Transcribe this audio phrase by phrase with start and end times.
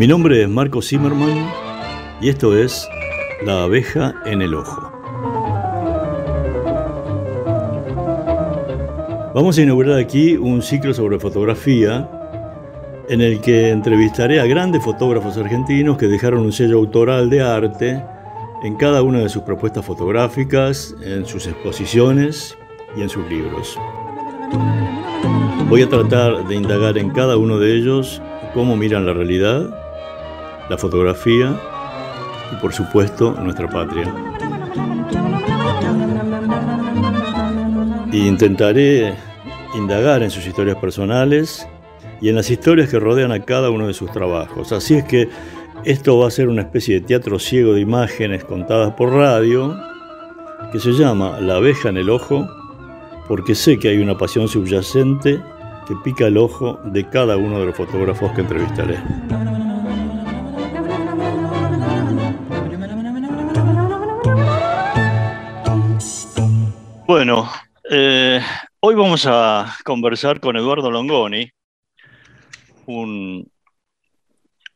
[0.00, 1.46] Mi nombre es Marco Zimmerman
[2.22, 2.88] y esto es
[3.44, 4.90] La abeja en el ojo.
[9.34, 12.08] Vamos a inaugurar aquí un ciclo sobre fotografía
[13.10, 18.02] en el que entrevistaré a grandes fotógrafos argentinos que dejaron un sello autoral de arte
[18.62, 22.56] en cada una de sus propuestas fotográficas, en sus exposiciones
[22.96, 23.78] y en sus libros.
[25.68, 28.22] Voy a tratar de indagar en cada uno de ellos
[28.54, 29.89] cómo miran la realidad,
[30.70, 31.60] la fotografía
[32.52, 34.14] y por supuesto nuestra patria.
[38.12, 39.14] Y intentaré
[39.76, 41.66] indagar en sus historias personales
[42.20, 44.70] y en las historias que rodean a cada uno de sus trabajos.
[44.70, 45.28] Así es que
[45.84, 49.76] esto va a ser una especie de teatro ciego de imágenes contadas por radio
[50.70, 52.46] que se llama La abeja en el ojo
[53.26, 55.40] porque sé que hay una pasión subyacente
[55.88, 58.98] que pica el ojo de cada uno de los fotógrafos que entrevistaré.
[67.12, 67.50] Bueno,
[67.90, 68.40] eh,
[68.78, 71.50] hoy vamos a conversar con Eduardo Longoni,
[72.86, 73.50] un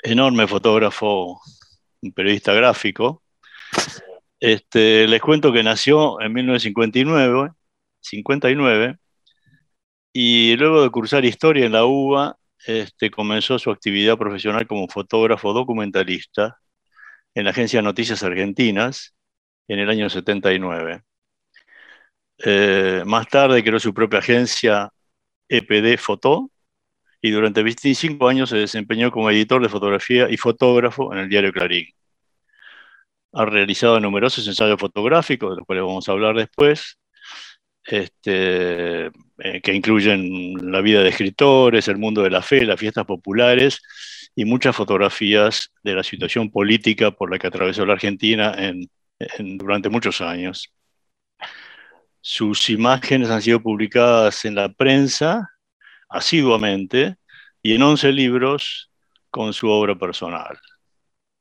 [0.03, 1.41] enorme fotógrafo,
[2.03, 3.23] un periodista gráfico.
[4.41, 7.53] Este, les cuento que nació en 1959,
[8.01, 8.97] 59,
[10.13, 15.53] y luego de cursar historia en la UBA, este, comenzó su actividad profesional como fotógrafo
[15.53, 16.59] documentalista
[17.33, 19.15] en la agencia Noticias Argentinas
[19.69, 21.05] en el año 79.
[22.47, 24.91] Eh, más tarde creó su propia agencia
[25.49, 26.51] EPD Foto
[27.23, 31.53] y durante 25 años se desempeñó como editor de fotografía y fotógrafo en el diario
[31.53, 31.87] Clarín.
[33.33, 36.99] Ha realizado numerosos ensayos fotográficos, de los cuales vamos a hablar después,
[37.85, 43.07] este, eh, que incluyen la vida de escritores, el mundo de la fe, las fiestas
[43.07, 43.81] populares
[44.35, 48.55] y muchas fotografías de la situación política por la que atravesó la Argentina
[49.39, 50.75] durante muchos años.
[52.27, 55.51] Sus imágenes han sido publicadas en la prensa
[56.09, 57.17] asiduamente
[57.63, 58.91] y en 11 libros
[59.31, 60.59] con su obra personal.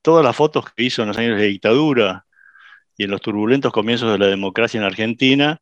[0.02, 2.26] Todas las fotos que hizo en los años de dictadura
[2.98, 5.62] y en los turbulentos comienzos de la democracia en Argentina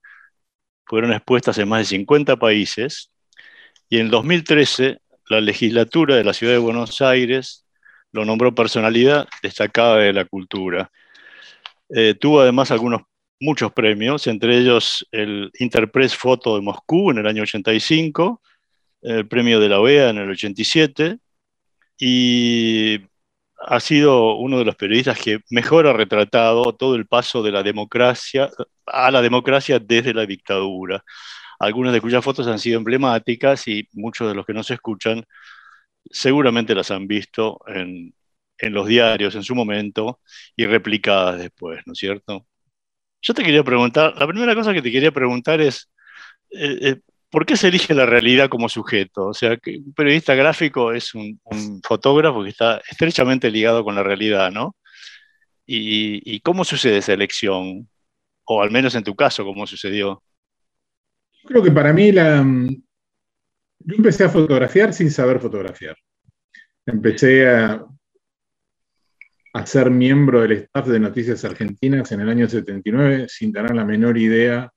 [0.88, 3.12] fueron expuestas en más de 50 países
[3.90, 7.64] y en 2013 la legislatura de la ciudad de Buenos Aires
[8.12, 10.90] lo nombró personalidad destacada de la cultura.
[11.90, 13.04] Eh, tuvo además algunos
[13.42, 18.42] muchos premios, entre ellos el Interpress Photo de Moscú en el año 85,
[19.02, 21.18] el premio de la OEA en el 87,
[22.00, 23.00] y
[23.68, 27.64] ha sido uno de los periodistas que mejor ha retratado todo el paso de la
[27.64, 28.50] democracia
[28.86, 31.04] a la democracia desde la dictadura.
[31.60, 35.24] Algunas de cuyas fotos han sido emblemáticas y muchos de los que nos escuchan
[36.10, 38.14] seguramente las han visto en,
[38.58, 40.22] en los diarios en su momento
[40.56, 42.48] y replicadas después, ¿no es cierto?
[43.22, 45.90] Yo te quería preguntar, la primera cosa que te quería preguntar es,
[46.52, 47.00] eh, eh,
[47.30, 49.28] ¿por qué se elige la realidad como sujeto?
[49.28, 51.40] O sea, que un periodista gráfico es un,
[51.84, 54.76] fotógrafo que está estrechamente ligado con la realidad, ¿no?
[55.66, 57.88] ¿Y, cómo sucede esa elección?
[58.44, 60.22] O al menos en tu caso, ¿cómo sucedió?
[61.46, 62.44] Creo que para mí la...
[63.84, 65.96] Yo empecé a fotografiar sin saber fotografiar.
[66.86, 67.86] Empecé a,
[69.54, 73.86] a ser miembro del staff de Noticias Argentinas en el año 79 sin tener la
[73.86, 74.72] menor idea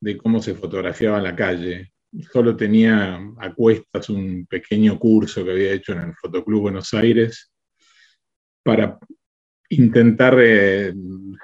[0.00, 1.92] de cómo se fotografiaba en la calle.
[2.32, 7.52] Solo tenía a cuestas un pequeño curso que había hecho en el Fotoclub Buenos Aires
[8.62, 8.98] para
[9.68, 10.94] intentar eh,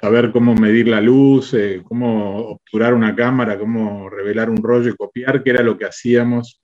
[0.00, 4.96] saber cómo medir la luz, eh, cómo obturar una cámara, cómo revelar un rollo y
[4.96, 6.62] copiar, que era lo que hacíamos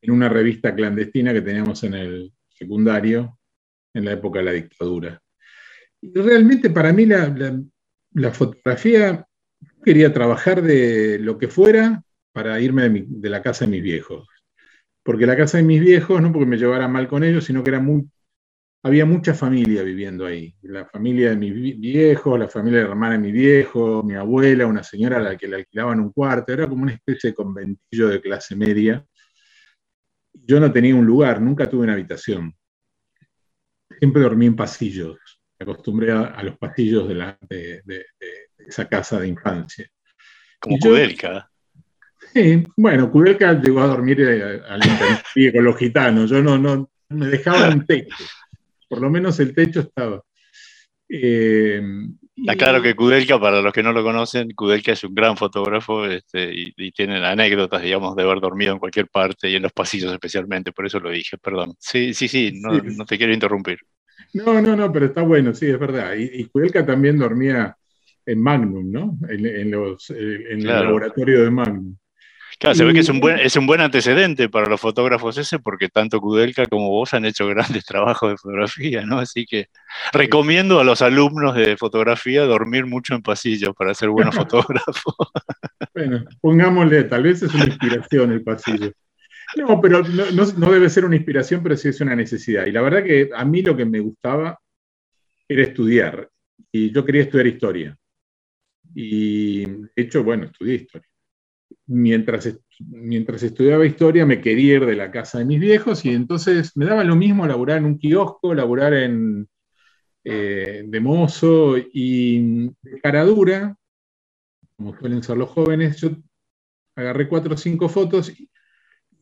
[0.00, 3.37] en una revista clandestina que teníamos en el secundario,
[3.94, 5.20] en la época de la dictadura.
[6.00, 9.26] Y realmente para mí la, fotografía,
[9.84, 14.26] quería trabajar de lo que fuera para irme de, la casa de mis viejos.
[15.02, 17.70] Porque la casa de mis viejos, no porque me llevara mal con ellos, sino que
[17.70, 18.08] era muy,
[18.82, 20.54] había mucha familia viviendo ahí.
[20.62, 24.66] La familia de mis viejos, la familia de la hermana de mi viejo, mi abuela,
[24.66, 28.08] una señora a la que le alquilaban un cuarto, era como una especie de conventillo
[28.08, 29.04] de clase media.
[30.32, 32.57] Yo no tenía un lugar, nunca tuve una habitación
[33.98, 35.18] siempre dormí en pasillos.
[35.58, 37.82] Me acostumbré a, los pasillos de,
[38.58, 39.88] esa casa de infancia.
[40.60, 41.50] Como Kudelka.
[42.32, 44.80] Sí, bueno, Kudelka llegó a dormir eh, al
[45.52, 46.30] con los gitanos.
[46.30, 48.24] Yo no, no, me dejaba un techo.
[48.88, 50.22] Por lo menos el techo estaba.
[51.08, 51.82] Eh,
[52.40, 56.06] Está claro que Kudelka, para los que no lo conocen, Kudelka es un gran fotógrafo
[56.06, 60.12] este, y, tienen anécdotas, digamos, de haber dormido en cualquier parte y en los pasillos
[60.12, 61.74] especialmente, por eso lo dije, perdón.
[61.78, 63.78] Sí, sí, sí, no, te quiero interrumpir.
[64.34, 66.14] No, no, no, pero está bueno, sí, es verdad.
[66.16, 67.76] Y, Kudelka también dormía
[68.24, 69.18] en Magnum, ¿no?
[69.28, 71.96] En, los, en el laboratorio de Magnum.
[72.58, 75.60] Claro, se ve que es un, buen, es un buen antecedente para los fotógrafos ese,
[75.60, 79.20] porque tanto Kudelka como vos han hecho grandes trabajos de fotografía, ¿no?
[79.20, 79.68] Así que
[80.12, 85.14] recomiendo a los alumnos de fotografía dormir mucho en pasillos para ser buenos fotógrafos.
[85.94, 88.92] Bueno, pongámosle, tal vez es una inspiración el pasillo.
[89.56, 92.66] No, pero no, debe ser una inspiración, pero sí es una necesidad.
[92.66, 94.58] Y la verdad que a mí lo que me gustaba
[95.48, 96.28] era estudiar.
[96.72, 97.96] Y yo quería estudiar historia.
[98.94, 101.07] Y de hecho, bueno, estudié historia
[101.88, 106.76] mientras, mientras estudiaba historia me quería ir de la casa de mis viejos y entonces
[106.76, 109.48] me daba lo mismo laburar en un kiosco, laburar en,
[110.22, 113.76] eh, de mozo y de cara dura,
[114.76, 116.10] como suelen ser los jóvenes, yo
[116.94, 118.32] agarré cuatro o cinco fotos.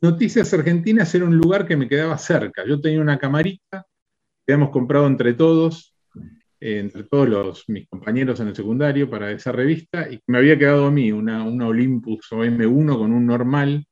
[0.00, 2.64] Noticias Argentinas era un lugar que me quedaba cerca.
[2.66, 3.86] Yo tenía una camarita
[4.44, 5.95] que habíamos comprado entre todos
[6.60, 10.86] entre todos los, mis compañeros en el secundario para esa revista y me había quedado
[10.86, 13.86] a mí una, una Olympus OM1 con un normal.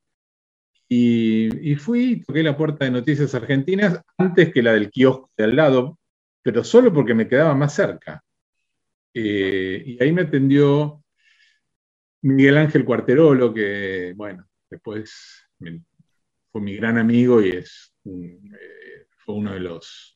[0.89, 5.45] Y, y fui, toqué la puerta de Noticias Argentinas antes que la del kiosco de
[5.45, 5.99] al lado,
[6.43, 8.23] pero solo porque me quedaba más cerca.
[9.15, 11.05] Eh, y ahí me atendió
[12.23, 15.47] Miguel Ángel Cuarterolo, que, bueno, después
[16.51, 20.14] fue mi gran amigo y es, eh, fue uno de los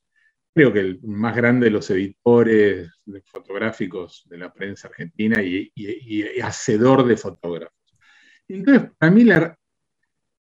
[0.58, 2.90] creo que el más grande de los editores
[3.26, 5.70] fotográficos de la prensa argentina y,
[6.42, 7.78] hacedor de fotógrafos.
[8.48, 9.24] Entonces, para mí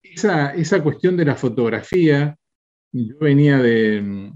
[0.02, 2.34] esa, cuestión de la fotografía,
[2.92, 4.32] yo venía de,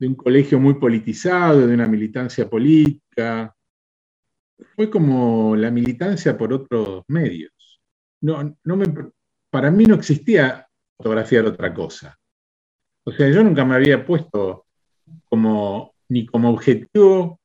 [0.00, 3.54] un colegio muy politizado, de una militancia política,
[4.76, 7.80] fue como la militancia por otros medios.
[8.20, 8.84] No, no me,
[9.48, 10.68] para mí no existía
[10.98, 12.18] fotografiar otra cosa.
[13.04, 14.66] O sea, yo nunca me había puesto
[15.28, 17.40] como, ni como objetivo,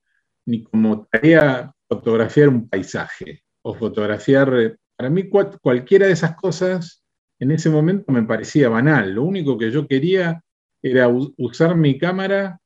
[0.46, 7.04] ni como tarea fotografiar un paisaje o fotografiar, para mí cualquiera de esas cosas
[7.40, 9.14] en ese momento me parecía banal.
[9.14, 10.42] Lo único que yo quería
[10.82, 12.60] era usar mi cámara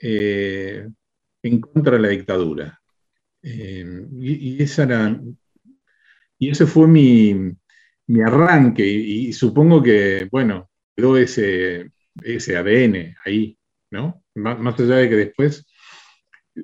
[0.00, 0.88] eh,
[1.42, 2.80] en contra de la dictadura.
[3.42, 5.20] Eh, y, esa era,
[6.38, 7.34] y ese fue mi,
[8.24, 11.90] arranque y, supongo que, bueno, quedó ese,
[12.22, 13.56] ese ADN ahí,
[13.90, 14.21] ¿no?
[14.34, 15.66] Más, allá de que después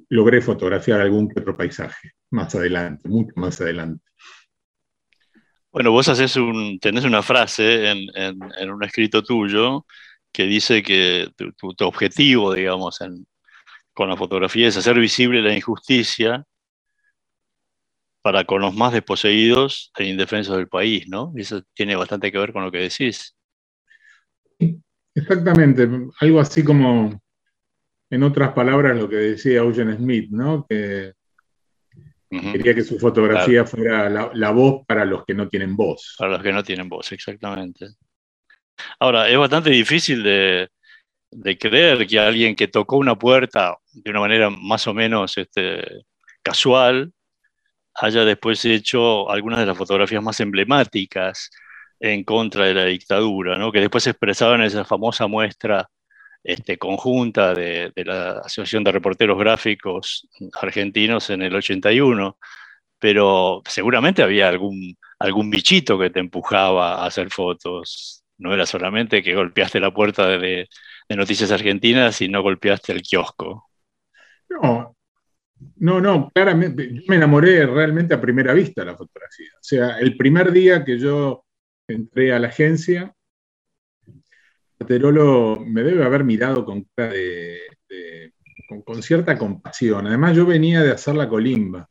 [0.09, 4.05] logré fotografiar algún que otro paisaje, más adelante, mucho más adelante.
[5.71, 9.87] Bueno, vos haces un, tenés una frase en, un escrito tuyo
[10.33, 12.99] que dice que tu, objetivo, digamos,
[13.93, 16.45] con la fotografía es hacer visible la injusticia
[18.23, 21.33] para con los más desposeídos e indefensos del país, ¿no?
[21.37, 23.35] Y eso tiene bastante que ver con lo que decís.
[25.15, 25.89] Exactamente,
[26.21, 27.21] algo así como
[28.11, 30.67] en otras palabras, lo que decía Eugene Smith, ¿no?
[30.69, 31.13] Que
[32.31, 36.15] quería que su fotografía fuera la, voz para los que no tienen voz.
[36.19, 37.89] Para los que no tienen voz, exactamente.
[39.01, 40.69] Ahora, es bastante difícil de,
[41.59, 46.05] creer que alguien que tocó una puerta de una manera más o menos este,
[46.43, 47.13] casual
[47.95, 51.51] haya después hecho algunas de las fotografías más emblemáticas
[52.01, 53.73] en contra de la dictadura, ¿no?
[53.73, 55.89] que después se expresaban en esa famosa muestra
[56.43, 60.29] este, conjunta de, la Asociación de Reporteros Gráficos
[60.61, 62.39] Argentinos en el 81,
[62.99, 68.25] pero seguramente había algún, algún bichito que te empujaba a hacer fotos.
[68.39, 70.69] No era solamente que golpeaste la puerta de,
[71.11, 73.71] Noticias Argentinas y no golpeaste el kiosco.
[74.51, 74.95] No,
[75.77, 79.49] no, no, claramente, yo me enamoré realmente a primera vista de la fotografía.
[79.55, 81.47] O sea, el primer día que yo
[81.89, 83.15] entré a la agencia,
[84.87, 86.87] Terolo me debe haber mirado con,
[88.85, 90.07] con, cierta compasión.
[90.07, 91.89] Además, yo venía de hacer la colimba.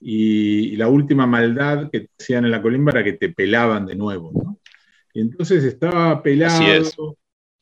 [0.00, 4.60] Y, la última maldad que hacían en la colimba era que te pelaban de nuevo.
[5.12, 7.16] Y entonces estaba pelado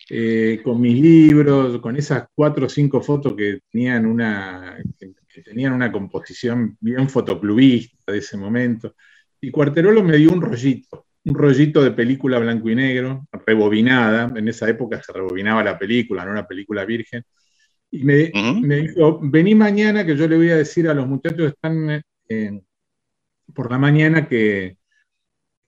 [0.08, 5.72] eh, con mis libros, con esas cuatro o cinco fotos que tenían una, que tenían
[5.72, 8.94] una composición bien fotoclubista de ese momento.
[9.40, 14.32] Y Cuarterolo me dio un rollito un rollito de película blanco y negro, rebobinada.
[14.36, 17.24] En esa época se rebobinaba la película, no una película virgen.
[17.90, 18.32] Y me,
[18.80, 22.62] dijo, vení mañana que yo le voy a decir a los muchachos que están eh,
[23.54, 24.78] por la mañana que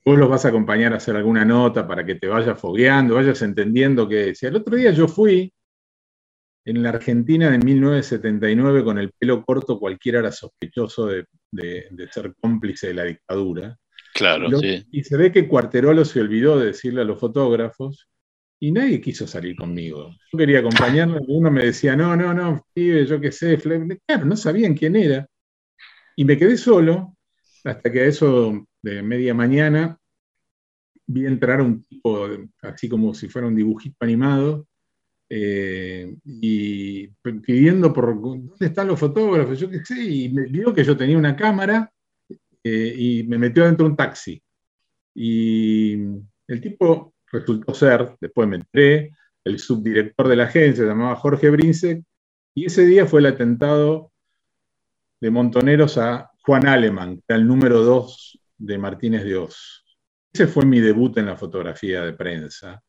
[0.05, 3.41] vos los vas a acompañar a hacer alguna nota para que te vayas fogueando, vayas
[3.43, 5.53] entendiendo que si al otro día yo fui
[6.67, 11.27] en la Argentina de 1979 con el pelo corto cualquiera era sospechoso de,
[12.11, 13.79] ser cómplice de la dictadura.
[14.15, 14.87] Claro, sí.
[14.93, 18.09] Y se ve que Cuarterolo se olvidó de decirle a los fotógrafos
[18.61, 20.11] y nadie quiso salir conmigo.
[20.33, 24.25] Yo quería acompañarlo y uno me decía, no, no, no, pibe, yo qué sé, claro,
[24.25, 25.27] no sabían quién era.
[26.15, 27.17] Y me quedé solo
[27.65, 29.99] hasta que a eso de media mañana
[31.07, 32.29] vi entrar un tipo,
[32.63, 34.69] así como si fuera un dibujito animado,
[35.29, 37.09] eh, y
[37.45, 41.19] pidiendo por dónde están los fotógrafos, yo qué sé, y me vio que yo tenía
[41.19, 41.91] una cámara
[42.65, 44.43] eh, y me metió dentro de un taxi.
[45.15, 45.93] Y
[46.49, 49.13] el tipo resultó ser, después me entré,
[49.45, 52.03] el subdirector de la agencia, se llamaba Jorge Brince,
[52.55, 54.11] y ese día fue el atentado
[55.21, 59.85] de Montoneros a Juan Aleman, que era el número dos de Martínez de Oz.
[60.33, 62.83] Ese fue mi debut en la fotografía de prensa,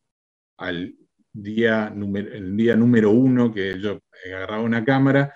[0.56, 0.94] al
[1.32, 5.34] día, el día número uno que yo agarraba una cámara,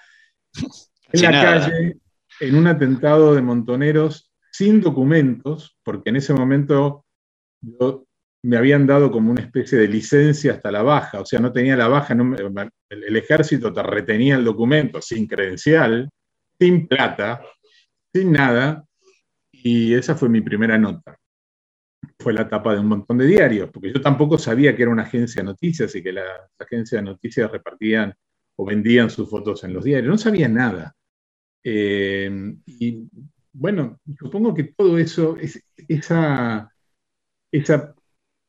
[1.13, 1.99] en la calle,
[2.41, 7.05] en un atentado de montoneros sin documentos, porque en ese momento
[8.43, 11.77] me habían dado como una especie de licencia hasta la baja, o sea, no tenía
[11.77, 12.17] la baja,
[12.89, 16.09] el, ejército te retenía el documento sin credencial,
[16.59, 17.43] sin plata,
[18.13, 18.85] sin nada,
[19.53, 21.21] y esa fue mi primera nota
[22.21, 25.03] fue la tapa de un montón de diarios, porque yo tampoco sabía que era una
[25.03, 26.27] agencia de noticias y que las
[26.59, 28.15] agencias de noticias repartían
[28.57, 30.11] o vendían sus fotos en los diarios.
[30.11, 30.95] No sabía nada.
[31.65, 33.09] Eh, y
[33.53, 35.37] bueno, supongo que todo eso,
[35.89, 36.71] esa,
[37.51, 37.95] esa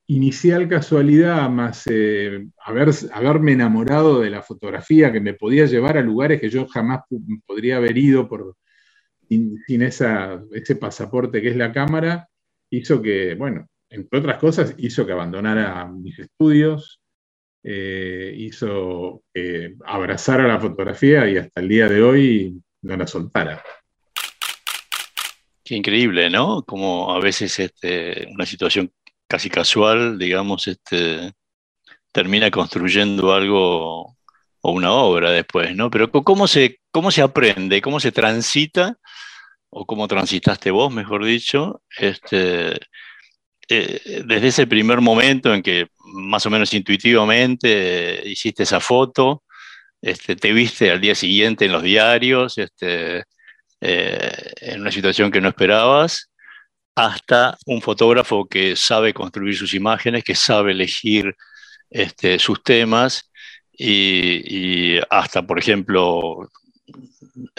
[0.08, 6.02] inicial casualidad, más eh, haber, haberme enamorado de la fotografía que me podía llevar a
[6.02, 7.02] lugares que yo jamás
[7.46, 8.56] podría haber ido por,
[9.68, 12.28] sin, ese pasaporte que es la cámara,
[12.70, 17.02] hizo que, bueno, entre otras cosas, hizo que abandonara mis estudios,
[17.64, 23.64] eh, hizo que abrazara la fotografía y hasta el día de hoy no la soltara.
[25.72, 26.64] Qué increíble, ¿no?
[26.64, 28.92] Como a veces este, una situación
[29.26, 31.32] casi casual, digamos, este,
[32.12, 34.18] termina construyendo algo
[34.60, 35.90] o una obra después, ¿no?
[35.90, 37.82] Pero ¿cómo se, cómo se aprende?
[37.82, 38.98] ¿Cómo se transita?
[39.70, 42.74] o cómo transitaste vos, mejor dicho, este,
[43.70, 49.44] eh, desde ese primer momento en que más o menos intuitivamente hiciste esa foto,
[50.02, 53.24] te viste al día siguiente en los diarios, este,
[53.82, 56.30] eh, en una situación que no esperabas,
[56.96, 61.36] hasta un fotógrafo que sabe construir sus imágenes, que sabe elegir
[61.90, 63.32] este, sus temas
[63.74, 66.48] y, hasta, por ejemplo,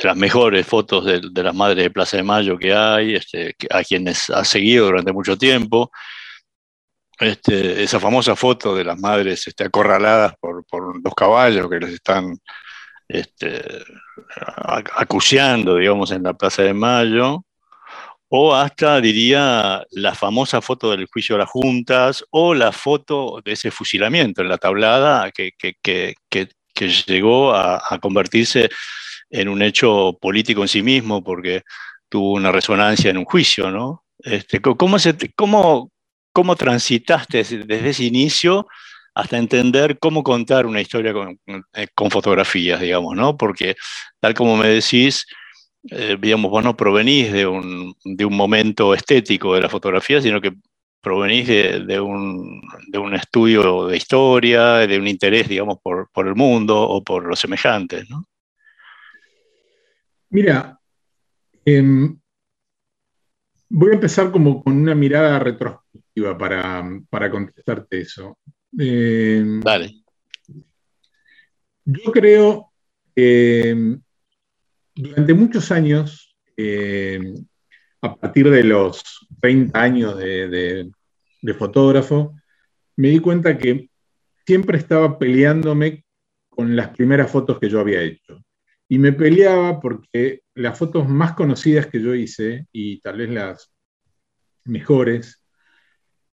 [0.02, 4.30] las mejores fotos de, las madres de Plaza de Mayo que hay, este, a quienes
[4.30, 5.90] ha seguido durante mucho tiempo.
[7.18, 12.36] Este, esa famosa foto de las madres acorraladas por, por los caballos que les están
[13.12, 13.62] este,
[14.96, 17.44] acuciando, digamos, en la Plaza de Mayo,
[18.28, 23.52] o hasta, diría, la famosa foto del juicio de las juntas, o la foto de
[23.52, 26.48] ese fusilamiento en la tablada que, que, que,
[27.06, 28.70] llegó a, convertirse
[29.30, 31.62] en un hecho político en sí mismo, porque
[32.08, 34.04] tuvo una resonancia en un juicio, ¿no?
[34.18, 34.96] Este, ¿cómo,
[35.36, 35.90] cómo,
[36.32, 38.66] ¿Cómo transitaste desde ese inicio
[39.14, 41.38] hasta entender cómo contar una historia con,
[41.74, 43.36] eh, fotografías, digamos, ¿no?
[43.36, 43.74] Porque
[44.20, 45.26] tal como me decís,
[45.90, 50.40] eh, digamos, vos no provenís de un, de un, momento estético de la fotografía, sino
[50.40, 50.52] que
[51.00, 56.28] provenís de, de, un, de, un, estudio de historia, de un interés, digamos, por, por
[56.28, 58.24] el mundo o por los semejantes, ¿no?
[60.30, 60.78] Mira,
[61.66, 62.18] em,
[63.68, 68.38] voy a empezar como con una mirada retrospectiva para, contestarte eso.
[68.78, 70.02] Em, Dale.
[71.84, 72.72] Yo creo
[73.14, 73.98] que
[74.94, 77.34] durante muchos años, em,
[78.00, 79.02] a partir de los
[79.40, 80.90] 30 años de,
[81.42, 82.34] de fotógrafo,
[82.96, 83.90] me di cuenta que
[84.46, 86.04] siempre estaba peleándome
[86.48, 88.42] con las primeras fotos que yo había hecho.
[88.88, 93.72] Y me peleaba porque las fotos más conocidas que yo hice, y tal vez las
[94.64, 95.42] mejores,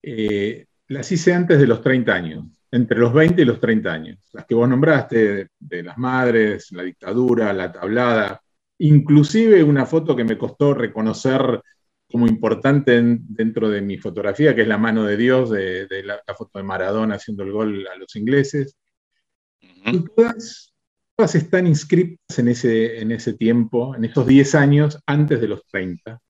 [0.03, 4.19] eh, las hice antes de los 30 años, entre los 20 y los 30 años.
[4.33, 8.43] Las que vos nombraste, de, las madres, la dictadura, la tablada,
[8.79, 11.61] inclusive una foto que me costó reconocer
[12.11, 16.59] como importante dentro de mi fotografía, que es la mano de Dios, de, la, foto
[16.59, 18.77] de Maradona haciendo el gol a los ingleses.
[20.17, 20.73] todas
[21.19, 25.67] todas están inscritas en ese, en ese tiempo, en esos 10 años antes de los
[25.67, 26.21] 30.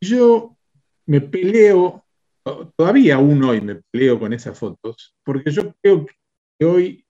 [0.00, 0.56] Yo
[1.06, 2.06] me peleo,
[2.76, 6.06] todavía aún hoy me peleo con esas fotos, porque yo creo
[6.58, 7.06] que hoy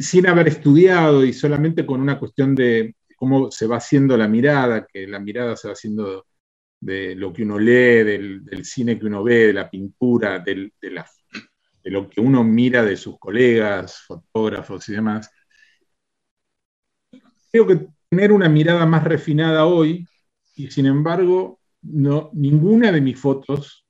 [0.00, 4.86] sin haber estudiado y solamente con una cuestión de cómo se va haciendo la mirada,
[4.86, 6.26] que la mirada se va haciendo
[6.80, 11.90] de lo que uno lee, del, cine que uno ve, de la pintura, de, de
[11.90, 15.30] lo que uno mira de sus colegas, fotógrafos y demás.
[17.50, 20.06] Creo que tener una mirada más refinada hoy,
[20.54, 21.60] y sin embargo,
[21.92, 23.86] no, ninguna de mis fotos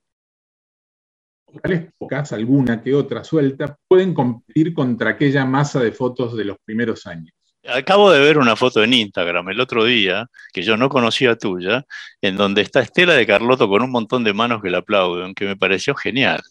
[1.97, 7.05] pocas, alguna que otra suelta, pueden competir contra aquella masa de fotos de los primeros
[7.07, 7.33] años.
[7.67, 11.85] Acabo de ver una foto en Instagram el otro día, que yo no conocía tuya,
[12.21, 15.45] en donde está Estela de Carlotto con un montón de manos que la aplauden, que
[15.45, 16.41] me pareció genial.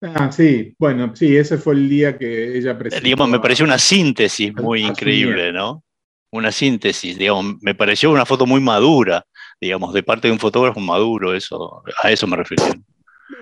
[0.00, 3.04] Ah, sí, bueno, sí, ese fue el día que ella presentó.
[3.04, 5.82] Digamos, me pareció una síntesis muy increíble, ¿no?
[6.30, 9.26] Una síntesis, digamos, me pareció una foto muy madura,
[9.60, 12.64] digamos, de parte de un fotógrafo maduro, eso, a eso me refiero.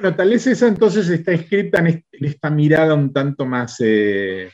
[0.00, 4.50] Bueno, tal vez esa entonces está escrita en, esta mirada un tanto más, eh,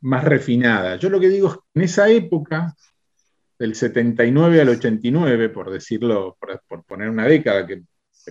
[0.00, 0.96] más refinada.
[0.96, 2.74] Yo lo que digo es que en esa época,
[3.58, 7.82] del 79 al 89, por decirlo, por, poner una década, que,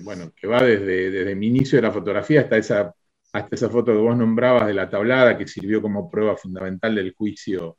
[0.02, 2.94] bueno, que va desde, desde, mi inicio de la fotografía hasta esa,
[3.34, 7.14] hasta esa foto que vos nombrabas de la tablada, que sirvió como prueba fundamental del
[7.14, 7.78] juicio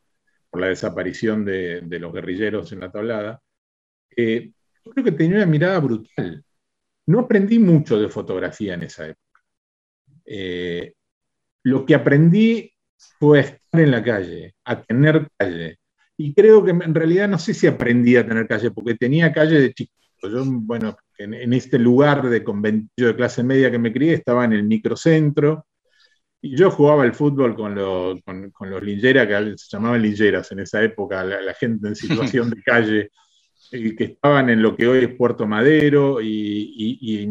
[0.51, 3.41] por la desaparición de, los guerrilleros en la tablada,
[4.17, 4.51] eh,
[4.85, 6.45] yo creo que tenía una mirada brutal
[7.11, 9.41] no aprendí mucho de fotografía en esa época.
[10.25, 10.95] Eh,
[11.65, 12.73] lo que aprendí
[13.19, 15.79] fue a estar en la calle, a tener calle.
[16.17, 19.61] Y creo que en realidad no sé si aprendí a tener calle, porque tenía calle
[19.61, 19.99] de chiquito.
[20.23, 24.53] Yo, bueno, en, este lugar de conventillo de clase media que me crié, estaba en
[24.53, 25.67] el microcentro,
[26.43, 30.61] y yo jugaba al fútbol con, los, con, los lingeras, que se llamaban lingeras en
[30.61, 33.11] esa época, la gente en situación de calle
[33.71, 37.29] que estaban en lo que hoy es Puerto Madero y,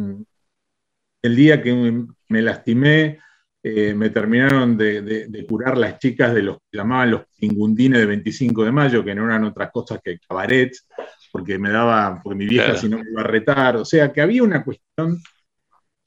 [1.21, 3.19] el día que me lastimé,
[3.61, 8.63] eh, me terminaron de, curar las chicas de los que llamaban los pingundines de 25
[8.63, 10.87] de mayo, que no eran otras cosas que cabarets,
[11.31, 14.21] porque me daba, porque mi vieja si no me iba a retar, o sea que
[14.21, 15.21] había una cuestión.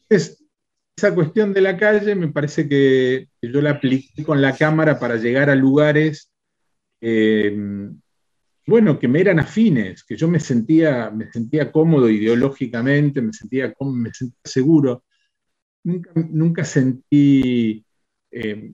[0.09, 0.43] Es,
[0.97, 5.17] esa cuestión de la calle me parece que, yo la apliqué con la cámara para
[5.17, 6.31] llegar a lugares
[7.03, 7.55] eh,
[8.67, 13.75] bueno, que me eran afines, que yo me sentía, me sentía cómodo ideológicamente, me sentía,
[13.81, 15.05] me sentía seguro.
[15.85, 17.85] Nunca, sentí,
[18.31, 18.73] eh,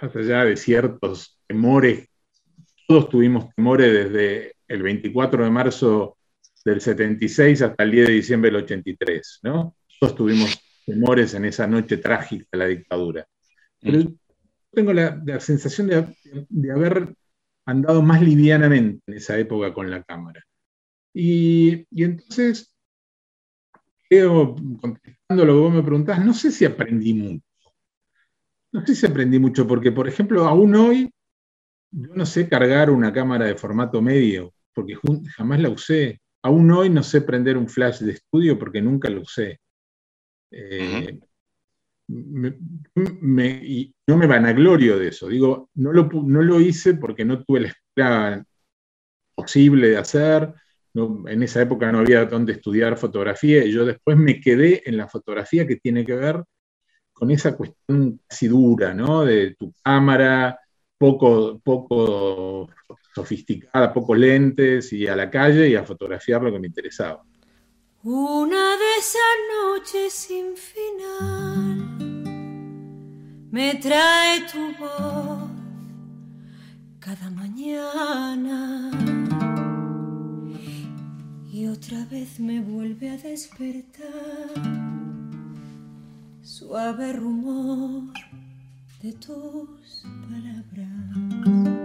[0.00, 2.08] más allá de ciertos temores,
[2.86, 6.18] todos tuvimos temores desde el 24 de marzo
[6.64, 9.76] del 76 hasta el 10 de diciembre del 83, ¿no?
[9.98, 13.26] Todos tuvimos temores en esa noche trágica de la dictadura.
[13.80, 14.18] Pero mm.
[14.72, 16.14] tengo la, sensación
[16.48, 17.12] de haber
[17.66, 20.42] andado más livianamente en esa época con la cámara.
[21.12, 22.72] Y, entonces,
[24.08, 27.44] creo, contestando lo que vos me preguntás, no sé si aprendí mucho.
[28.72, 31.10] No sé si aprendí mucho, porque, por ejemplo, aún hoy,
[31.90, 34.96] yo no sé cargar una cámara de formato medio, porque
[35.34, 36.20] jamás la usé.
[36.42, 39.58] Aún hoy no sé prender un flash de estudio porque nunca lo usé.
[40.50, 41.18] Eh,
[42.08, 45.28] me, y no me vanaglorio de eso.
[45.28, 48.44] Digo, no lo, no lo hice porque no tuve la escuela
[49.34, 50.52] posible de hacer.
[50.94, 55.08] en esa época no había donde estudiar fotografía y yo después me quedé en la
[55.08, 56.42] fotografía que tiene que ver
[57.12, 59.24] con esa cuestión casi dura, ¿no?
[59.24, 60.58] De tu cámara,
[60.98, 62.68] poco, poco
[63.14, 67.22] sofisticada, pocos lentes y a la calle y a fotografiar lo que me interesaba.
[68.08, 71.88] Una de esas noches sin final
[73.50, 75.50] me trae tu voz
[77.00, 78.92] cada mañana
[81.52, 84.04] y otra vez me vuelve a despertar
[86.42, 88.12] suave rumor
[89.02, 91.75] de tus palabras.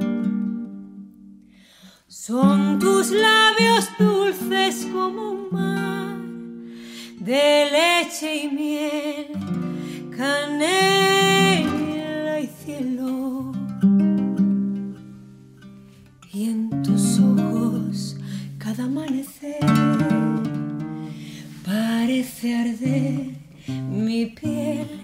[2.14, 6.18] Son tus labios dulces como un mar
[7.22, 9.28] de leche y miel,
[10.18, 10.42] canela
[12.42, 13.54] y cielo.
[16.34, 18.18] Y en tus ojos
[18.58, 19.66] cada amanecer
[21.64, 23.38] parece arder
[23.90, 25.01] mi piel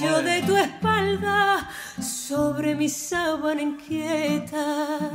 [0.00, 1.68] de tu espalda,
[2.00, 5.10] sobre mi sábana inquieta.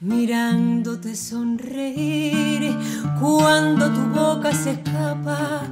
[0.00, 2.74] Mirándote sonreír
[3.20, 5.62] cuando tu boca se escapa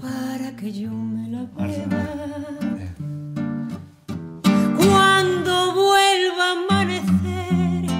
[0.00, 2.04] para que yo me la beba.
[4.76, 7.90] Cuando vuelva a amanecer,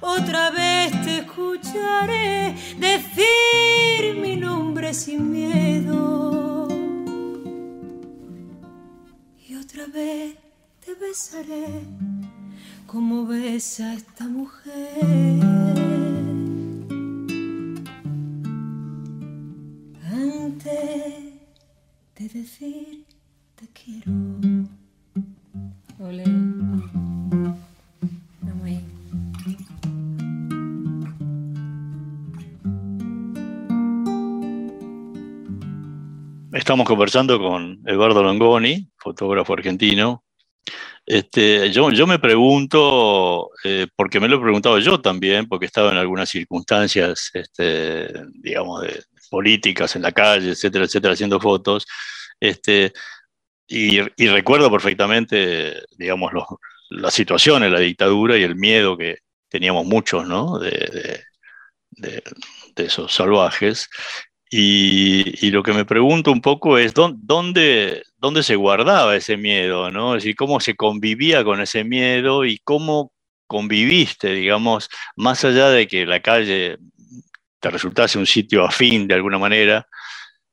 [0.00, 6.39] otra vez te escucharé decir mi nombre sin miedo.
[10.94, 11.66] Besaré
[12.86, 15.40] como besa esta mujer.
[20.12, 20.70] Antes
[22.16, 23.04] de decir
[23.56, 24.12] te quiero.
[36.70, 40.22] Estamos conversando con Eduardo Longoni, fotógrafo argentino.
[41.04, 45.98] Este, yo, me pregunto, eh, porque me lo he preguntado yo también, porque estaba en
[45.98, 48.86] algunas circunstancias, este, digamos,
[49.28, 51.84] políticas en la calle, etcétera, etcétera, haciendo fotos.
[52.38, 52.92] Este,
[53.66, 56.30] y, recuerdo perfectamente, digamos,
[56.90, 59.16] la situación en la dictadura y el miedo que
[59.48, 60.60] teníamos muchos, ¿no?
[60.60, 61.24] de
[62.76, 63.88] esos salvajes.
[64.52, 70.16] Y, lo que me pregunto un poco es dónde, dónde se guardaba ese miedo, ¿no?
[70.16, 73.12] Es decir, cómo se convivía con ese miedo y cómo
[73.46, 76.78] conviviste, digamos, más allá de que la calle
[77.60, 79.86] te resultase un sitio afín de alguna manera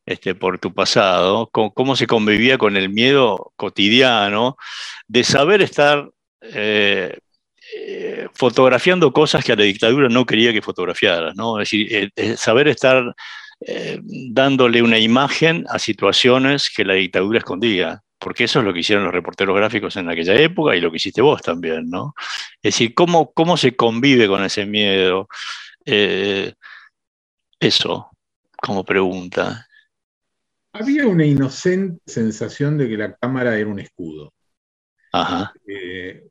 [0.06, 4.58] este, por tu pasado, cómo, se convivía con el miedo cotidiano
[5.08, 6.10] de saber estar
[6.42, 7.18] eh,
[7.76, 11.60] eh, fotografiando cosas que a la dictadura no quería que fotografiaras, ¿no?
[11.60, 13.16] Es decir, eh, saber estar
[13.60, 18.82] eh, dándole una imagen a situaciones que la dictadura escondía, porque eso es lo que
[18.82, 22.14] hicieron los reporteros gráficos en aquella época y lo que hiciste vos también, ¿no?
[22.62, 25.28] Es decir, ¿cómo, cómo se convive con ese miedo?
[25.86, 26.54] Eh,
[27.60, 28.12] eso,
[28.62, 29.66] como pregunta.
[30.74, 34.34] Había una inocente sensación de que la cámara era un escudo.
[35.12, 35.52] Ajá.
[35.68, 36.28] Eh,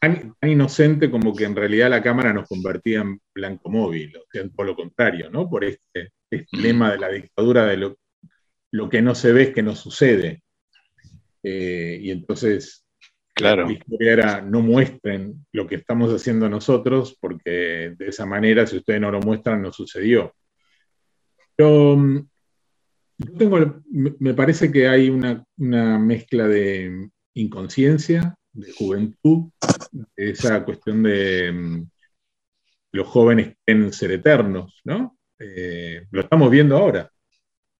[0.00, 4.42] tan, inocente como que en realidad la cámara nos convertía en blanco móvil, o sea,
[4.54, 5.48] por lo contrario, ¿no?
[5.48, 7.98] Por este este lema de la dictadura de lo,
[8.70, 10.42] lo, que no se ve es que no sucede.
[11.42, 12.86] Eh, y entonces,
[13.34, 13.66] claro.
[13.66, 18.78] la historia era no muestren lo que estamos haciendo nosotros, porque de esa manera, si
[18.78, 20.34] ustedes no lo muestran, no sucedió.
[21.54, 22.28] Pero mm,
[23.18, 29.50] yo tengo, me parece que hay una, una mezcla de inconsciencia, de juventud,
[30.16, 31.90] de esa cuestión de mm,
[32.92, 35.16] los jóvenes quieren ser eternos, ¿no?
[35.42, 37.10] Eh, lo estamos viendo ahora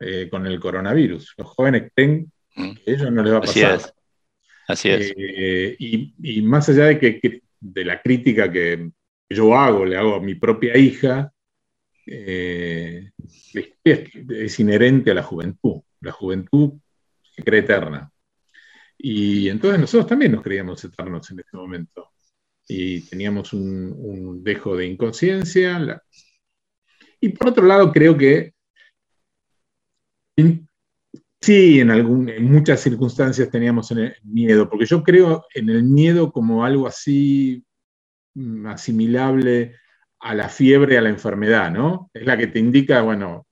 [0.00, 1.34] eh, con el coronavirus.
[1.36, 2.72] Los jóvenes creen mm.
[2.74, 3.94] que ellos no les va a pasar.
[4.66, 5.12] Así es.
[5.16, 8.90] Eh, y, más allá de, que, de la crítica que
[9.28, 11.32] yo hago, le hago a mi propia hija,
[12.04, 13.12] es,
[13.84, 15.82] es, inherente a la juventud.
[16.00, 16.72] La juventud
[17.34, 18.10] se cree eterna.
[18.98, 22.10] Y entonces nosotros también nos creíamos eternos en este momento.
[22.68, 26.02] Y teníamos un, un dejo de inconsciencia, la,
[27.22, 28.52] y por otro lado, creo que
[31.40, 36.64] sí, en, algún, en muchas circunstancias teníamos miedo, porque yo creo en el miedo como
[36.64, 37.64] algo así
[38.34, 39.76] mm, asimilable
[40.18, 42.10] a la fiebre, a la enfermedad, ¿no?
[42.12, 43.46] Es la que te indica, bueno,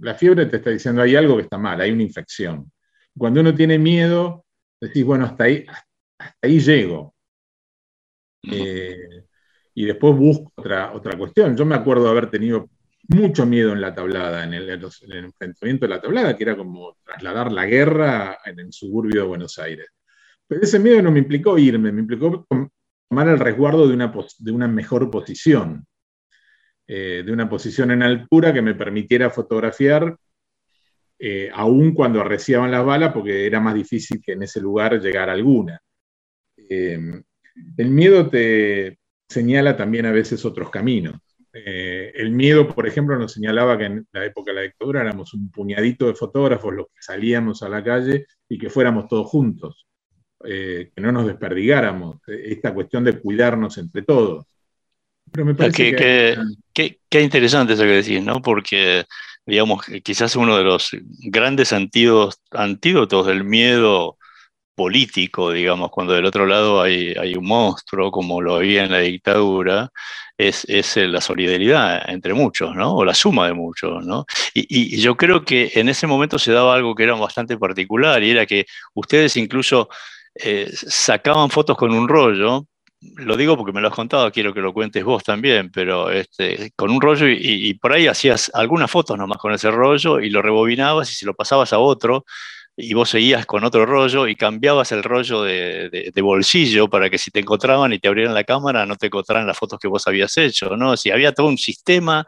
[0.00, 2.70] la, fiebre te está diciendo hay algo que está mal, hay una infección.
[3.16, 4.44] Cuando uno tiene miedo,
[4.78, 5.64] decís, bueno, hasta ahí,
[6.18, 7.14] hasta ahí llego
[8.50, 9.24] eh,
[9.74, 11.56] y después busco otra, otra cuestión.
[11.56, 12.68] Yo me acuerdo de haber tenido
[13.08, 17.52] mucho miedo en la tablada, en el, enfrentamiento de la tablada, que era como trasladar
[17.52, 19.88] la guerra en el suburbio de Buenos Aires.
[20.46, 22.46] Pero ese miedo no me implicó irme, me implicó
[23.08, 25.86] tomar el resguardo de una, de una mejor posición,
[26.86, 30.16] eh, de una posición en altura que me permitiera fotografiar,
[31.18, 35.32] eh, aún cuando arreciaban las balas, porque era más difícil que en ese lugar llegara
[35.32, 35.80] alguna.
[36.56, 36.98] Eh,
[37.76, 41.14] el miedo te señala también a veces otros caminos.
[42.14, 45.50] El miedo, por ejemplo, nos señalaba que en la época de la dictadura éramos un
[45.50, 49.86] puñadito de fotógrafos los que salíamos a la calle y que fuéramos todos juntos,
[50.44, 54.44] eh, que no nos desperdigáramos, eh, esta cuestión de cuidarnos entre todos.
[55.30, 55.94] Pero me parece
[56.74, 58.42] que, qué interesante eso que decís, ¿no?
[58.42, 59.06] Porque,
[59.46, 60.90] digamos, quizás uno de los
[61.24, 64.18] grandes antídotos del miedo
[64.74, 68.98] político, digamos, cuando del otro lado hay, hay un monstruo, como lo había en la
[68.98, 69.90] dictadura,
[70.48, 72.94] es, es, la solidaridad entre muchos, ¿no?
[72.94, 74.26] O la suma de muchos, ¿no?
[74.54, 78.30] Y, yo creo que en ese momento se daba algo que era bastante particular, y
[78.30, 79.88] era que ustedes incluso
[80.34, 82.66] eh, sacaban fotos con un rollo,
[83.16, 86.72] lo digo porque me lo has contado, quiero que lo cuentes vos también, pero este,
[86.76, 90.30] con un rollo y, y por ahí hacías algunas fotos nomás con ese rollo y
[90.30, 92.24] lo rebobinabas y si lo pasabas a otro,
[92.76, 97.30] y vos seguías con otro rollo y cambiabas el rollo de, bolsillo para que si
[97.30, 100.36] te encontraban y te abrieran la cámara no te encontraran las fotos que vos habías
[100.38, 100.96] hecho, ¿no?
[100.96, 102.26] Si había todo un sistema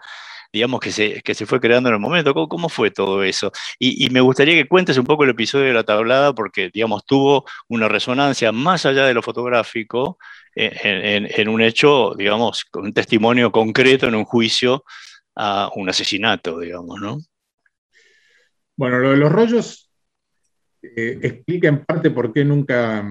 [0.54, 2.32] digamos, que se, que se fue creando en el momento.
[2.32, 3.50] ¿Cómo, fue todo eso?
[3.76, 7.44] Y, me gustaría que cuentes un poco el episodio de la tablada, porque, digamos, tuvo
[7.66, 10.16] una resonancia más allá de lo fotográfico
[10.54, 14.84] en, un hecho, digamos, un testimonio concreto en un juicio
[15.34, 17.18] a un asesinato, digamos, ¿no?
[18.76, 19.83] Bueno, lo de los rollos
[20.96, 23.04] eh, explica en parte por qué nunca,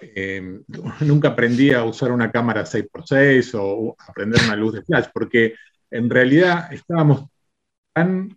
[0.00, 0.60] eh,
[1.00, 5.54] nunca aprendí a usar una cámara 6x6 o aprender una luz de flash, porque
[5.90, 7.26] en realidad estábamos
[7.94, 8.36] tan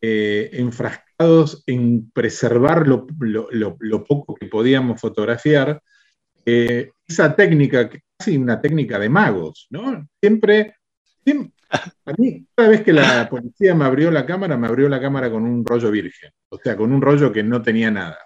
[0.00, 3.06] eh, enfrascados en preservar lo,
[4.06, 5.80] poco que podíamos fotografiar,
[6.44, 10.06] esa técnica, casi una técnica de magos, ¿no?
[10.20, 10.75] Siempre,
[11.32, 15.30] a mí, cada vez que la policía me abrió la cámara, me abrió la cámara
[15.30, 18.18] con un rollo virgen, o sea, con un rollo que no tenía nada.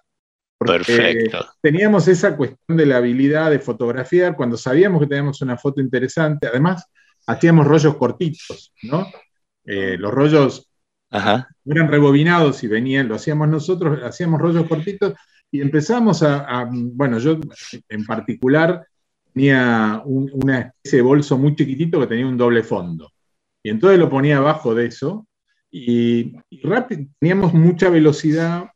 [0.59, 1.47] Perfecto.
[1.63, 6.49] Teníamos esa cuestión de la habilidad de fotografiar cuando sabíamos que teníamos una foto interesante.
[6.49, 6.85] Además,
[7.27, 9.07] hacíamos rollos cortitos, ¿no?
[9.65, 10.71] Eh, los rollos
[11.11, 15.15] eran rebobinados y venían, lo hacíamos nosotros, hacíamos rollos cortitos
[15.51, 17.39] y empezamos a, bueno, yo
[17.89, 18.87] en particular
[19.33, 23.11] tenía una especie de bolso muy chiquitito que tenía un doble fondo.
[23.63, 25.27] Y entonces lo ponía abajo de eso
[25.71, 28.71] y, rápido, teníamos mucha velocidad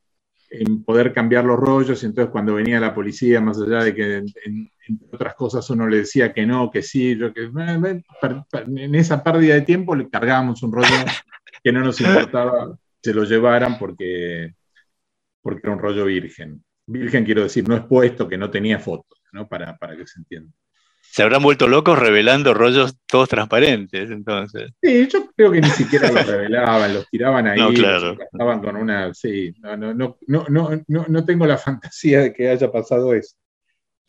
[0.51, 4.17] en poder cambiar los rollos y entonces cuando venía la policía, más allá de que
[4.17, 9.55] entre otras cosas uno le decía que no, que sí, yo que en esa pérdida
[9.55, 10.89] de tiempo le cargábamos un rollo
[11.63, 14.55] que no nos importaba se lo llevaran porque,
[15.43, 16.65] porque era un rollo virgen.
[16.87, 19.49] Virgen quiero decir, no expuesto, que no tenía fotos, ¿no?
[19.49, 20.53] Para, para que se entienda
[21.15, 24.73] se habrán vuelto locos revelando rollos todos transparentes, entonces.
[24.83, 28.17] Sí, yo creo que ni siquiera los revelaban, los tiraban ahí, no, claro.
[28.21, 29.95] estaban con una, sí, no, no,
[30.27, 33.37] no, no, no, tengo la fantasía de que haya pasado eso.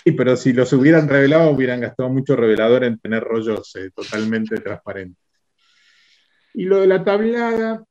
[0.03, 4.57] Sí, pero si los hubieran revelado, hubieran gastado mucho revelador en tener rollos eh, totalmente
[4.57, 5.23] transparentes.
[6.55, 7.83] Y lo de la tablada,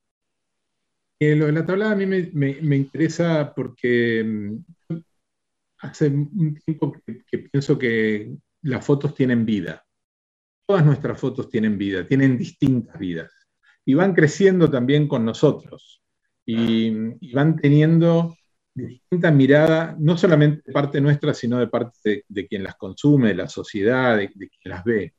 [1.19, 4.95] eh, lo de la tablada a mí me, me, interesa porque mm,
[5.79, 6.93] hace un tiempo
[7.29, 9.83] que pienso que las fotos tienen vida.
[10.67, 13.31] Todas nuestras fotos tienen vida, tienen distintas vidas.
[13.85, 16.01] Y van creciendo también con nosotros.
[16.45, 16.91] Y,
[17.33, 18.35] van teniendo
[18.73, 23.35] distinta mirada, no solamente de parte nuestra, sino de parte de, quien las consume, de
[23.35, 25.13] la sociedad, de, quien las ve.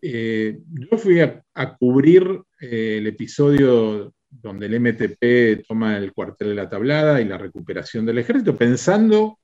[0.00, 1.42] Eh, yo fui a,
[1.78, 7.38] cubrir eh, el episodio donde el MTP toma el cuartel de la tablada y la
[7.38, 9.38] recuperación del ejército, pensando,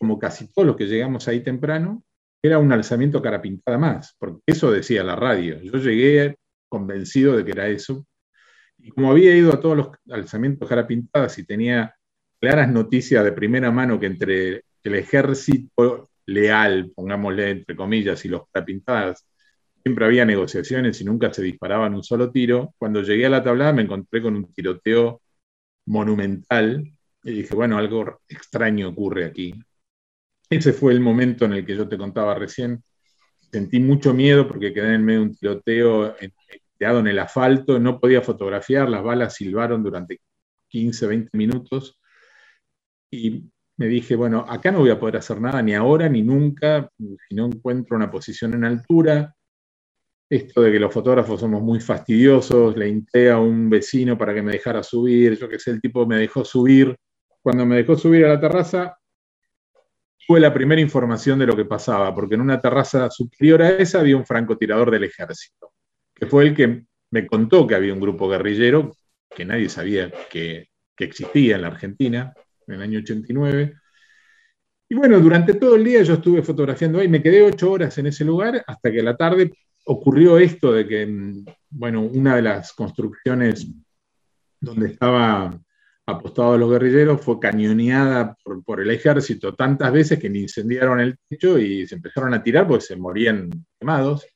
[0.00, 2.02] como casi todos los que llegamos ahí temprano,
[2.42, 5.60] era un alzamiento cara pintada más, porque eso decía la radio.
[5.60, 6.38] Yo llegué
[6.70, 8.06] convencido de que era eso.
[8.78, 11.94] Y como había ido a todos los alzamientos cara pintadas y tenía
[12.40, 18.48] claras noticias de primera mano que entre el ejército leal, pongámosle entre comillas, y los
[18.50, 19.26] cara pintadas,
[19.82, 22.74] siempre había negociaciones y nunca se disparaban un solo tiro.
[22.78, 25.20] Cuando llegué a la tablada me encontré con un tiroteo
[25.86, 26.90] monumental
[27.22, 29.54] y dije, bueno, algo extraño ocurre aquí.
[30.50, 32.82] Ese fue el momento en el que yo te contaba recién.
[33.52, 38.22] Sentí mucho miedo porque quedé en medio de un tiroteo en el asfalto, no podía
[38.22, 40.20] fotografiar, las balas silbaron durante
[40.68, 41.98] 15, 20 minutos
[43.10, 46.90] y me dije, bueno, acá no voy a poder hacer nada ni ahora ni nunca,
[46.98, 49.34] si no encuentro una posición en altura.
[50.28, 54.42] Esto de que los fotógrafos somos muy fastidiosos, le hinté a un vecino para que
[54.42, 56.96] me dejara subir, yo que sé, el tipo me dejó subir.
[57.42, 58.99] Cuando me dejó subir a la terraza,
[60.30, 63.98] fue la primera información de lo que pasaba, porque en una terraza superior a esa
[63.98, 65.72] había un francotirador del ejército,
[66.14, 68.94] que fue el que me contó que había un grupo guerrillero
[69.28, 72.32] que nadie sabía que, existía en la Argentina
[72.64, 73.74] en el año 89.
[74.88, 78.06] Y bueno, durante todo el día yo estuve fotografiando ahí, me quedé ocho horas en
[78.06, 79.50] ese lugar hasta que a la tarde
[79.86, 83.66] ocurrió esto de que, mm, bueno, una de las construcciones
[84.60, 85.60] donde estaba
[86.10, 91.58] apostado a los guerrilleros fue cañoneada por, el ejército tantas veces que incendiaron el techo
[91.58, 94.26] y se empezaron a tirar porque se morían quemados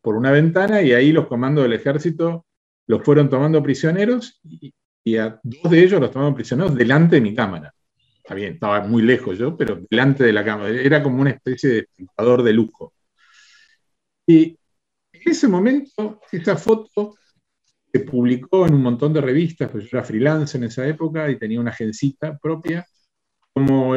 [0.00, 2.46] por una ventana y ahí los comandos del ejército
[2.86, 7.34] los fueron tomando prisioneros y, a dos de ellos los tomaron prisioneros delante de mi
[7.34, 7.72] cámara.
[8.16, 10.70] Está bien, estaba muy lejos yo, pero delante de la cámara.
[10.70, 12.92] Era como una especie de espectador de lujo.
[14.26, 14.58] Y
[15.12, 17.14] en ese momento, esta foto
[17.92, 21.38] se publicó en un montón de revistas, pues yo era freelance en esa época y
[21.38, 22.86] tenía una agencita propia,
[23.52, 23.94] como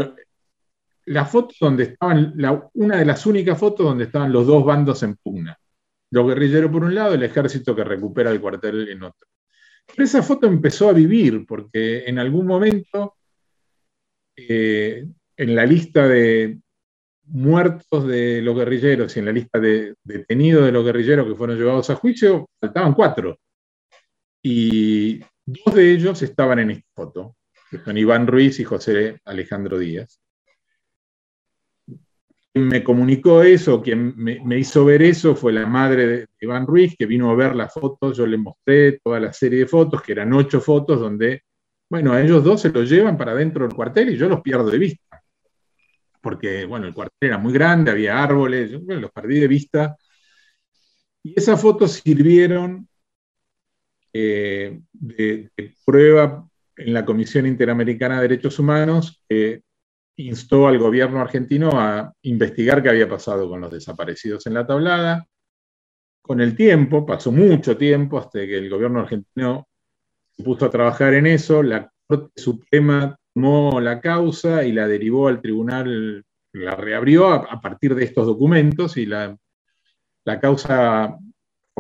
[1.06, 2.34] la foto donde estaban,
[2.73, 5.58] una de las únicas fotos donde estaban los dos bandos en pugna.
[6.12, 9.28] Los guerrilleros por un lado, el ejército que recupera el cuartel en otro.
[9.86, 13.15] Pero esa foto empezó a vivir porque en algún momento,
[14.36, 16.60] eh, en la lista de,
[17.32, 21.58] muertos de los guerrilleros y en la lista de detenidos de los guerrilleros que fueron
[21.58, 23.38] llevados a juicio, faltaban cuatro.
[24.41, 27.36] Y dos de ellos estaban en esta foto,
[27.69, 30.19] que son Iván Ruiz y José Alejandro Díaz.
[32.52, 36.95] Quien me comunicó eso, quien me, hizo ver eso, fue la madre de Iván Ruiz,
[36.97, 40.13] que vino a ver las fotos, yo le mostré toda la serie de fotos, que
[40.13, 41.43] eran ocho fotos, donde,
[41.89, 44.69] bueno, a ellos dos se los llevan para dentro del cuartel y yo los pierdo
[44.69, 45.21] de vista.
[46.21, 49.95] Porque, bueno, el cuartel era muy grande, había árboles, yo los perdí de vista.
[51.23, 52.89] Y esas fotos sirvieron
[54.13, 55.50] eh, de,
[55.86, 59.62] prueba en la Comisión Interamericana de Derechos Humanos que
[60.17, 65.26] instó al gobierno argentino a investigar qué había pasado con los desaparecidos en la tablada.
[66.22, 69.67] Con el tiempo, pasó mucho tiempo hasta que el gobierno argentino
[70.36, 75.28] se puso a trabajar en eso, la Corte Suprema tomó la causa y la derivó
[75.28, 79.38] al tribunal, la reabrió a, partir de estos documentos y la,
[80.26, 81.17] la causa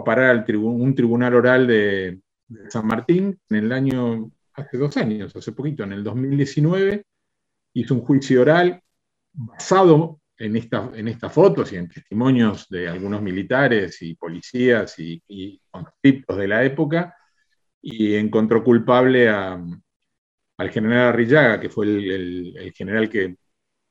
[0.03, 2.19] parar al un tribunal oral de,
[2.69, 7.03] San Martín en el año, hace dos años, hace poquito, en el 2019,
[7.73, 8.81] hizo un juicio oral
[9.31, 15.61] basado en, en estas fotos y en testimonios de algunos militares y policías y, y
[16.35, 17.15] de la época,
[17.81, 23.35] y encontró culpable al general Arrillaga, que fue el general que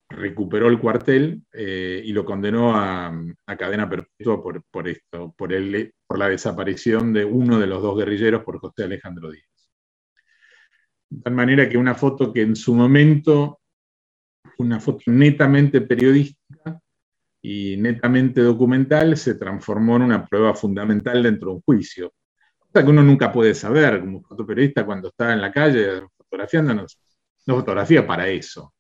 [0.09, 3.13] recuperó el cuartel eh, y lo condenó a,
[3.59, 8.43] cadena perpetua por, esto, por, el, por la desaparición de uno de los dos guerrilleros
[8.43, 9.45] por José Alejandro Díaz.
[11.11, 13.61] De tal manera que una foto que en su momento,
[14.59, 16.81] una foto netamente periodística
[17.43, 22.13] y netamente documental, se transformó en una prueba fundamental dentro de un juicio.
[22.59, 26.87] Cosa que uno nunca puede saber como fotoperiodista cuando está en la calle fotografiando, no
[27.47, 28.75] fotografía para eso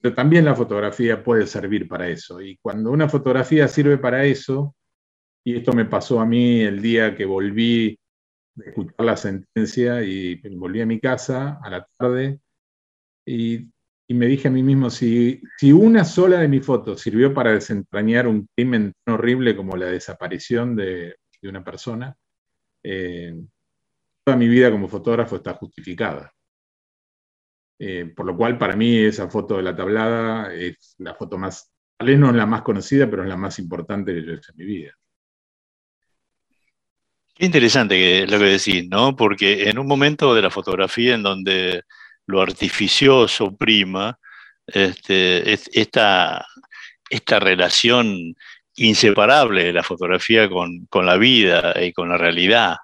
[0.00, 2.40] pero también la fotografía puede servir para eso.
[2.40, 4.74] Y cuando una fotografía sirve para eso,
[5.44, 7.98] y esto me pasó a mí el día que volví
[8.54, 12.40] de escuchar la sentencia y volví a mi casa a la tarde,
[13.26, 13.68] y,
[14.08, 18.26] me dije a mí mismo, si, si, una sola de mis fotos sirvió para desentrañar
[18.26, 22.16] un crimen tan horrible como la desaparición de, una persona,
[22.82, 23.40] eh,
[24.24, 26.32] toda mi vida como fotógrafo está justificada.
[27.82, 31.72] Eh, por lo cual, para mí, esa foto de la tablada es la foto más,
[31.96, 34.34] tal vez no es la más conocida, pero es la más importante que yo he
[34.34, 34.92] hecho en mi vida.
[37.34, 39.16] Qué interesante lo que decís, ¿no?
[39.16, 41.84] Porque en un momento de la fotografía en donde
[42.26, 44.18] lo artificioso prima,
[44.66, 46.44] este, esta,
[47.08, 48.36] esta relación
[48.76, 52.76] inseparable de la fotografía con, con la vida y con la realidad,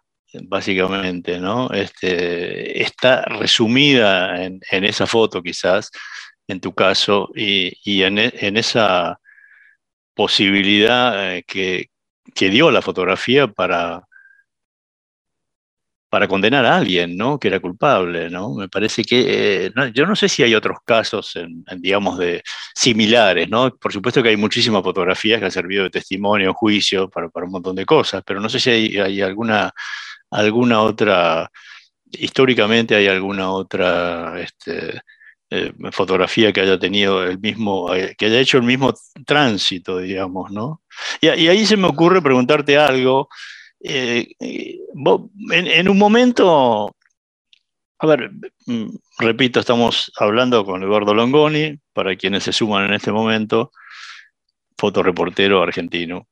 [0.44, 1.70] básicamente, ¿no?
[1.70, 5.90] Este, está resumida en, esa foto quizás,
[6.48, 8.18] en tu caso, y, en,
[8.56, 9.18] esa
[10.14, 11.90] posibilidad eh, que,
[12.50, 14.02] dio la fotografía para,
[16.08, 17.38] para condenar a alguien, ¿no?
[17.38, 18.54] Que era culpable, ¿no?
[18.54, 21.38] Me parece que, eh, yo no sé si hay otros casos,
[21.78, 22.42] digamos, de
[22.74, 23.74] similares, ¿no?
[23.76, 27.52] Por supuesto que hay muchísimas fotografías que han servido de testimonio, juicio, para, para un
[27.52, 29.72] montón de cosas, pero no sé si hay alguna
[30.30, 31.50] alguna otra,
[32.12, 35.00] históricamente hay alguna otra este,
[35.48, 38.92] eh, fotografía que haya tenido el mismo, eh, que haya hecho el mismo
[39.24, 40.82] tránsito, digamos, ¿no?
[41.20, 43.28] Y, ahí se me ocurre preguntarte algo.
[43.80, 46.96] Eh, en, un momento,
[47.98, 48.30] a ver,
[48.66, 48.86] mm,
[49.18, 53.70] repito, estamos hablando con Eduardo Longoni, para quienes se suman en este momento,
[54.76, 56.28] fotoreportero argentino.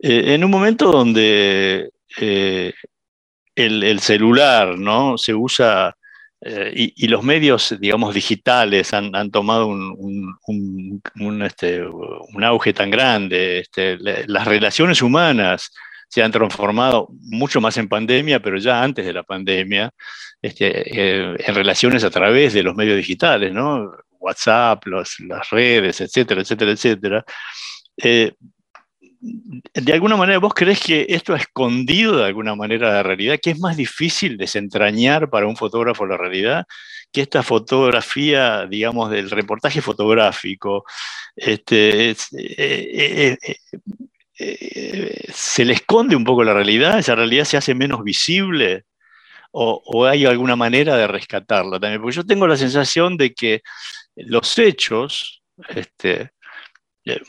[0.00, 1.90] en un momento donde
[3.54, 5.18] el, celular, ¿no?
[5.18, 5.96] Se usa
[6.40, 13.60] eh, y, los medios, digamos, digitales han, tomado un, este, un, auge tan grande.
[13.60, 15.70] Este, las relaciones humanas
[16.08, 19.90] se han transformado mucho más en pandemia, pero ya antes de la pandemia,
[20.42, 23.92] este, eh, en relaciones a través de los medios digitales, ¿no?
[24.18, 27.24] WhatsApp, las redes, etcétera, etcétera, etcétera.
[27.96, 28.32] Eh,
[29.20, 33.38] de alguna manera, ¿vos crees que esto ha escondido de alguna manera la realidad?
[33.40, 36.64] ¿Que es más difícil desentrañar para un fotógrafo la realidad?
[37.12, 40.84] Que esta fotografía, digamos, del reportaje fotográfico,
[41.36, 42.16] este, eh,
[42.56, 43.36] eh,
[44.38, 48.84] eh, se le esconde un poco la realidad, esa realidad se hace menos visible.
[49.52, 53.62] O, hay alguna manera de rescatarla también, porque yo tengo la sensación de que
[54.14, 56.30] los hechos, este,
[57.10, 57.20] eh,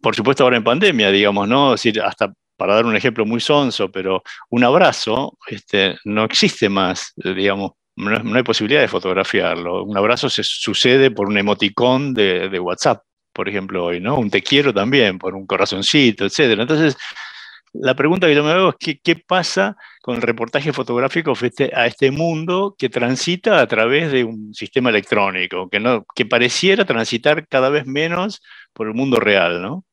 [0.00, 1.72] por supuesto ahora en pandemia, digamos, ¿no?
[1.72, 7.12] decir, hasta para dar un ejemplo muy sonso, pero un abrazo este, no existe más,
[7.22, 9.84] eh, digamos, no, hay posibilidad de fotografiarlo.
[9.84, 14.16] Un abrazo se sucede por un emoticón de, WhatsApp, por ejemplo, hoy, ¿no?
[14.18, 16.58] Un te quiero también, por un corazoncito, etc.
[16.58, 16.96] Entonces,
[17.74, 21.32] la pregunta que yo me hago es ¿qué, pasa con el reportaje fotográfico
[21.74, 27.70] a este mundo que transita a través de un sistema electrónico, que, pareciera transitar cada
[27.70, 28.40] vez menos
[28.72, 29.84] por el mundo real, ¿no?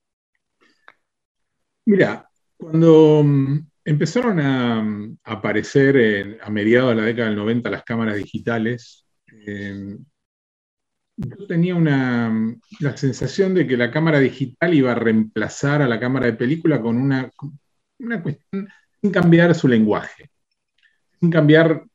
[1.86, 7.84] Mira, cuando mm, empezaron a, mm, aparecer a mediados de la década del 90 las
[7.84, 9.08] cámaras digitales,
[9.48, 9.98] eh,
[11.18, 16.00] yo tenía una, la sensación de que la cámara digital iba a reemplazar a la
[16.00, 17.30] cámara de película con una,
[18.02, 18.68] una cuestión
[19.02, 20.30] sin cambiar su lenguaje,
[21.20, 21.86] sin cambiar,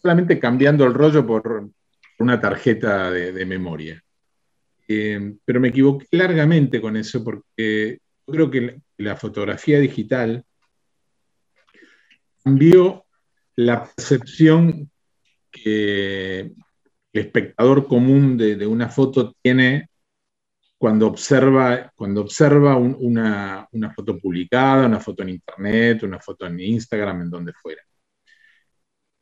[0.00, 1.70] solamente cambiando el rollo por
[2.18, 4.02] una tarjeta de, memoria.
[4.88, 10.44] Eh, pero me equivoqué largamente con eso porque yo creo que la fotografía digital
[12.42, 13.04] cambió
[13.56, 14.90] la percepción
[15.50, 16.54] que el
[17.12, 19.89] espectador común de, una foto tiene
[20.80, 27.20] cuando observa, cuando observa una, foto publicada, una foto en internet, una foto en Instagram,
[27.20, 27.82] en donde fuera.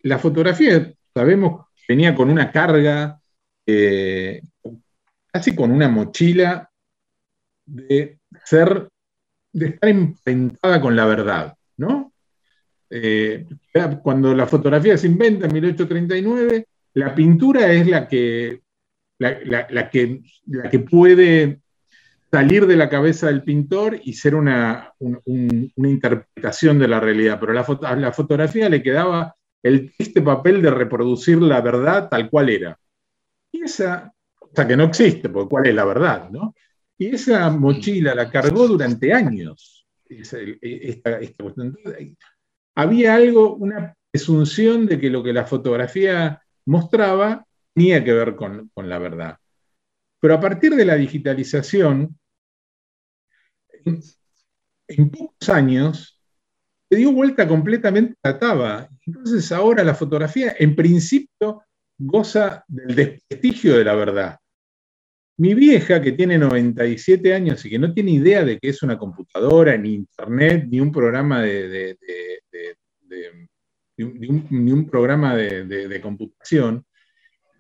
[0.03, 3.21] La fotografía, sabemos, venía con una carga,
[3.67, 4.41] eh,
[5.33, 6.71] casi con una mochila
[7.67, 8.89] de ser,
[9.53, 12.13] de estar emparentada con la verdad, ¿no?
[12.89, 13.49] Eh,
[14.05, 18.61] cuando la fotografía se inventa en 1839, la pintura es la que,
[19.19, 21.61] la, que, la que puede
[22.31, 24.93] salir de la cabeza del pintor y ser una,
[25.77, 31.41] interpretación de la realidad, pero a la, fotografía le quedaba el triste papel de reproducir
[31.41, 32.79] la verdad tal cual era.
[33.51, 36.55] Y esa, o sea, que no existe, porque cuál es la verdad, ¿no?
[36.99, 39.87] Y esa mochila la cargó durante años.
[42.75, 47.47] había algo, una presunción de que lo que la fotografía mostraba
[47.79, 49.37] tenía que ver con, la verdad.
[50.21, 52.19] Pero a partir de la digitalización,
[53.85, 56.21] en, pocos años,
[56.91, 58.89] se dio vuelta completamente la taba.
[59.07, 61.63] Entonces ahora la fotografía, en principio,
[61.97, 64.39] goza del desprestigio de la verdad.
[65.37, 68.99] Mi vieja, que tiene 97 años y que no tiene idea de qué es una
[68.99, 71.97] computadora, ni internet, ni un programa de,
[73.99, 76.85] un, programa de, computación,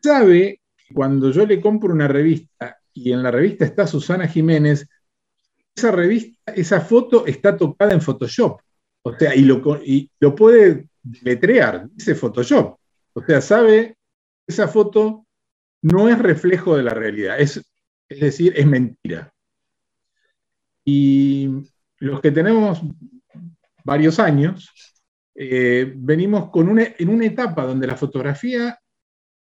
[0.08, 4.88] sabe que cuando yo le compro una revista y en la revista está Susana Jiménez,
[5.76, 8.58] esa revista, esa foto está tocada en Photoshop.
[9.02, 10.88] O sea, y lo, y lo puede
[11.22, 12.78] letrear, dice Photoshop.
[13.12, 13.96] O sea, sabe
[14.46, 15.26] que esa foto
[15.82, 17.62] no es reflejo de la realidad, es,
[18.08, 19.30] es decir, es mentira.
[20.84, 21.50] Y
[21.98, 22.80] los que tenemos
[23.84, 24.72] varios años,
[25.34, 28.78] eh, venimos con una, en una etapa donde la fotografía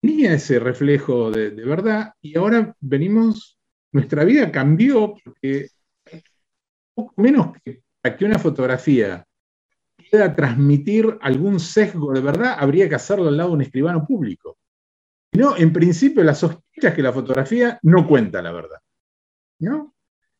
[0.03, 3.59] tenía ese reflejo de, verdad y ahora venimos,
[3.93, 5.69] nuestra vida cambió porque
[6.95, 9.25] poco menos que para que una fotografía
[10.11, 14.59] pueda transmitir algún sesgo de verdad, habría que hacerlo al lado de un escribano público.
[15.33, 18.79] No, en principio la sospecha es que la fotografía no cuenta la verdad.
[19.61, 19.95] ¿no?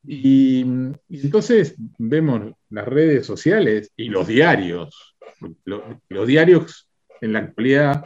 [0.05, 0.63] y
[1.09, 5.13] entonces vemos las redes sociales y los diarios
[6.09, 6.89] los diarios
[7.21, 8.05] en la actualidad,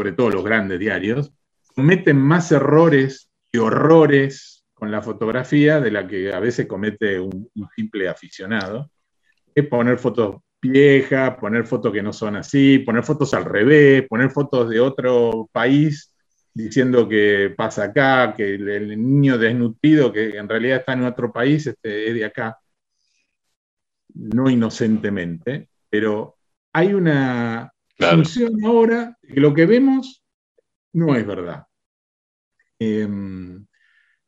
[0.00, 1.30] sobre todo los grandes diarios,
[1.76, 7.50] cometen más errores y horrores con la fotografía de la que a veces comete un,
[7.76, 8.90] simple aficionado.
[9.54, 14.30] Es poner fotos viejas, poner fotos que no son así, poner fotos al revés, poner
[14.30, 16.14] fotos de otro país
[16.54, 21.66] diciendo que pasa acá, que el, niño desnutrido que en realidad está en otro país
[21.66, 22.58] este, es de acá,
[24.14, 26.38] no inocentemente, pero
[26.72, 27.70] hay una
[28.00, 30.22] función ahora de que lo que vemos
[30.92, 31.66] no es verdad.
[32.78, 33.66] Em,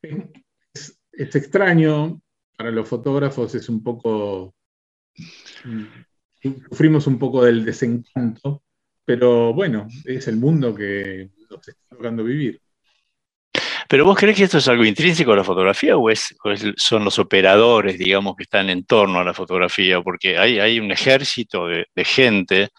[0.03, 2.21] es, extraño,
[2.57, 4.55] para los fotógrafos es un poco,
[6.69, 8.63] sufrimos un poco del desencanto,
[9.05, 12.61] pero bueno, es el mundo que nos está tocando vivir.
[13.93, 16.35] Pero vos crees que esto es algo intrínseco a la fotografía o, es,
[16.77, 20.01] son los operadores, digamos, que están en torno a la fotografía?
[20.01, 22.71] Porque hay, hay un ejército de, gente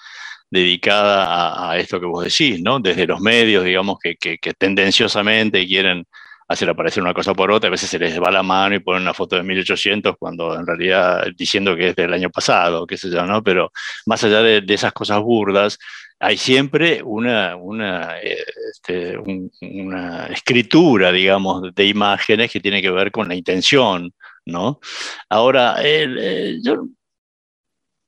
[0.54, 2.80] dedicada a, esto que vos decís, ¿no?
[2.80, 6.06] Desde los medios, digamos, que, tendenciosamente quieren
[6.48, 9.02] hacer aparecer una cosa por otra, a veces se les va la mano y ponen
[9.02, 13.10] una foto de 1800 cuando en realidad diciendo que es del año pasado, qué sé
[13.10, 13.42] yo, ¿no?
[13.42, 13.72] Pero
[14.06, 15.80] más allá de, esas cosas burdas,
[16.20, 23.28] hay siempre una, una, este, una, escritura, digamos, de imágenes que tiene que ver con
[23.28, 24.14] la intención,
[24.46, 24.80] ¿no?
[25.30, 25.78] Ahora,
[26.62, 26.86] yo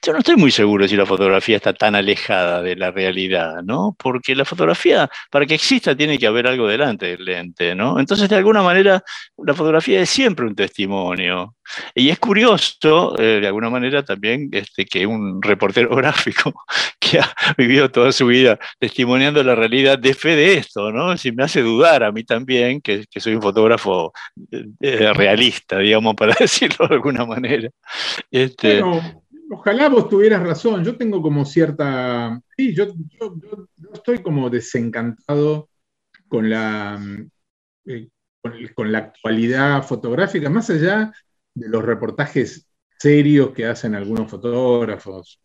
[0.06, 3.96] yo no estoy muy seguro si la fotografía está tan alejada de la realidad, ¿no?
[3.98, 8.00] Porque la fotografía, para que exista, tiene que haber algo delante del lente, ¿no?
[8.00, 9.04] Entonces, de alguna manera,
[9.38, 11.56] la fotografía es siempre un testimonio.
[11.96, 16.54] Y es curioso, eh, de alguna manera, también este, que un reportero gráfico
[17.00, 21.18] que ha vivido toda su vida testimoniando la realidad de fe de esto, ¿no?
[21.18, 24.14] Si me hace dudar a mí también, que, soy un fotógrafo
[24.52, 27.70] eh, eh, realista, digamos, para decirlo de alguna manera.
[28.30, 28.84] Este,
[29.50, 30.84] ojalá vos tuvieras razón.
[30.84, 32.42] Yo tengo como cierta.
[32.58, 32.88] Sí, yo,
[33.94, 35.70] estoy como desencantado
[36.28, 37.00] con la,
[37.86, 38.10] eh,
[38.74, 41.14] con, la actualidad fotográfica, más allá
[41.54, 42.68] de los reportajes
[42.98, 45.40] serios que hacen algunos fotógrafos.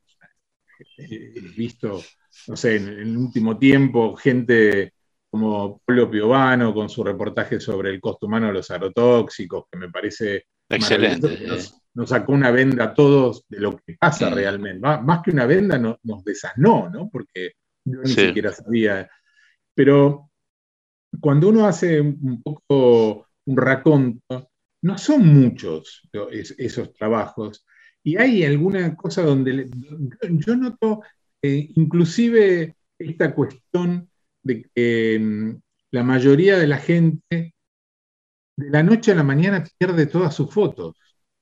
[0.96, 2.02] He visto,
[2.48, 4.94] no sé, en el último tiempo, gente
[5.28, 9.90] como Pablo Piovano con su reportaje sobre el costo humano de los agrotóxicos, que me
[9.90, 11.46] parece excelente
[11.94, 14.80] nos sacó una venda a todos de lo que pasa realmente.
[14.80, 17.08] Más, que una venda nos desasnó, ¿no?
[17.10, 17.52] Porque
[17.84, 19.08] yo ni siquiera sabía.
[19.74, 20.30] Pero
[21.20, 24.50] cuando uno hace un poco un raconto,
[24.82, 27.66] no son muchos esos trabajos.
[28.02, 29.68] Y hay alguna cosa donde
[30.22, 31.02] yo noto
[31.42, 34.08] eh, inclusive esta cuestión
[34.42, 35.60] de que mm,
[35.92, 37.54] la mayoría de la gente
[38.56, 40.96] de la noche a la mañana pierde todas sus fotos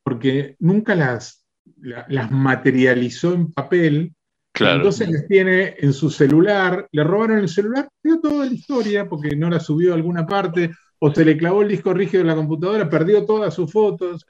[0.08, 1.44] porque nunca las,
[1.82, 4.14] las materializó en papel.
[4.58, 9.36] Entonces las tiene en su celular, le robaron el celular, perdió toda la historia porque
[9.36, 12.36] no la subió a alguna parte, o se le clavó el disco rígido de la
[12.36, 14.24] computadora, perdió todas sus fotos.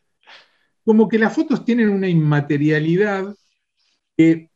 [0.85, 3.33] Como que las fotos tienen una inmaterialidad
[4.17, 4.51] que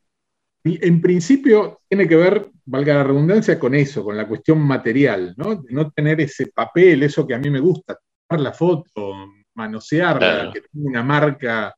[0.65, 5.55] en principio tiene que ver, valga la redundancia, con eso, con la cuestión material, ¿no?
[5.55, 7.97] De no tener ese papel, eso que a mí me gusta,
[8.27, 9.15] tomar la foto,
[9.55, 11.75] manosearla, que tenga una marca.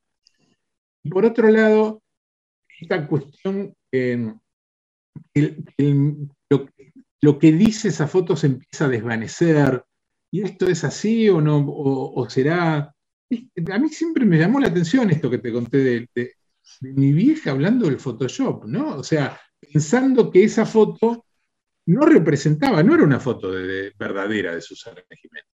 [1.03, 2.03] Y por otro lado,
[2.81, 3.75] esta cuestión,
[7.21, 9.85] lo, que dice esa foto se empieza a desvanecer.
[10.31, 11.65] ¿Y esto es así o no?
[11.67, 12.77] ¿O, será?
[12.79, 16.33] A mí siempre me llamó la atención esto que te conté de,
[16.81, 18.97] mi vieja hablando del Photoshop, ¿no?
[18.97, 21.27] O sea, pensando que esa foto
[21.87, 23.51] no representaba, no era una foto
[23.99, 25.47] verdadera de Susana Jiménez,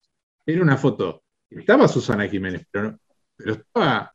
[0.47, 2.99] era una foto estaba Susana Jiménez, pero,
[3.37, 4.13] pero estaba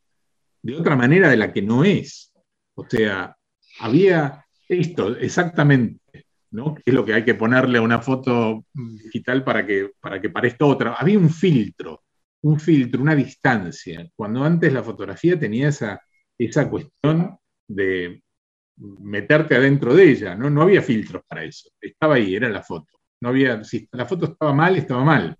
[0.62, 2.34] de otra manera de la que no es.
[2.76, 3.36] O sea,
[3.80, 6.76] había esto exactamente, ¿no?
[6.84, 10.66] es lo que hay que ponerle a una foto digital para que, para que parezca
[10.66, 10.94] otra.
[10.94, 12.04] Había un filtro,
[12.42, 14.10] un filtro, una distancia.
[14.16, 16.02] Cuando antes la fotografía tenía esa,
[16.38, 18.24] esa cuestión de
[18.78, 20.50] meterte adentro de ella, ¿no?
[20.50, 21.70] No había filtros para eso.
[21.80, 22.98] Estaba ahí, era la foto.
[23.22, 25.38] No había, si la foto estaba mal, estaba mal.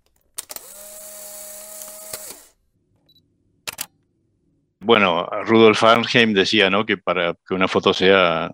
[4.86, 6.86] Bueno, Rudolf Arnheim decía ¿no?
[6.86, 8.52] que para que una foto sea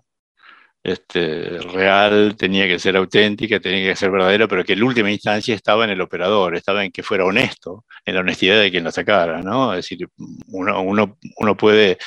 [0.83, 5.55] este, real tenía que ser auténtica, tenía que ser verdadera, pero que en última instancia
[5.55, 8.91] estaba en el operador, estaba en que fuera honesto, en la honestidad de quien la
[8.91, 9.41] sacara.
[9.41, 9.73] ¿no?
[9.73, 10.09] Es decir,
[10.47, 11.99] uno, puede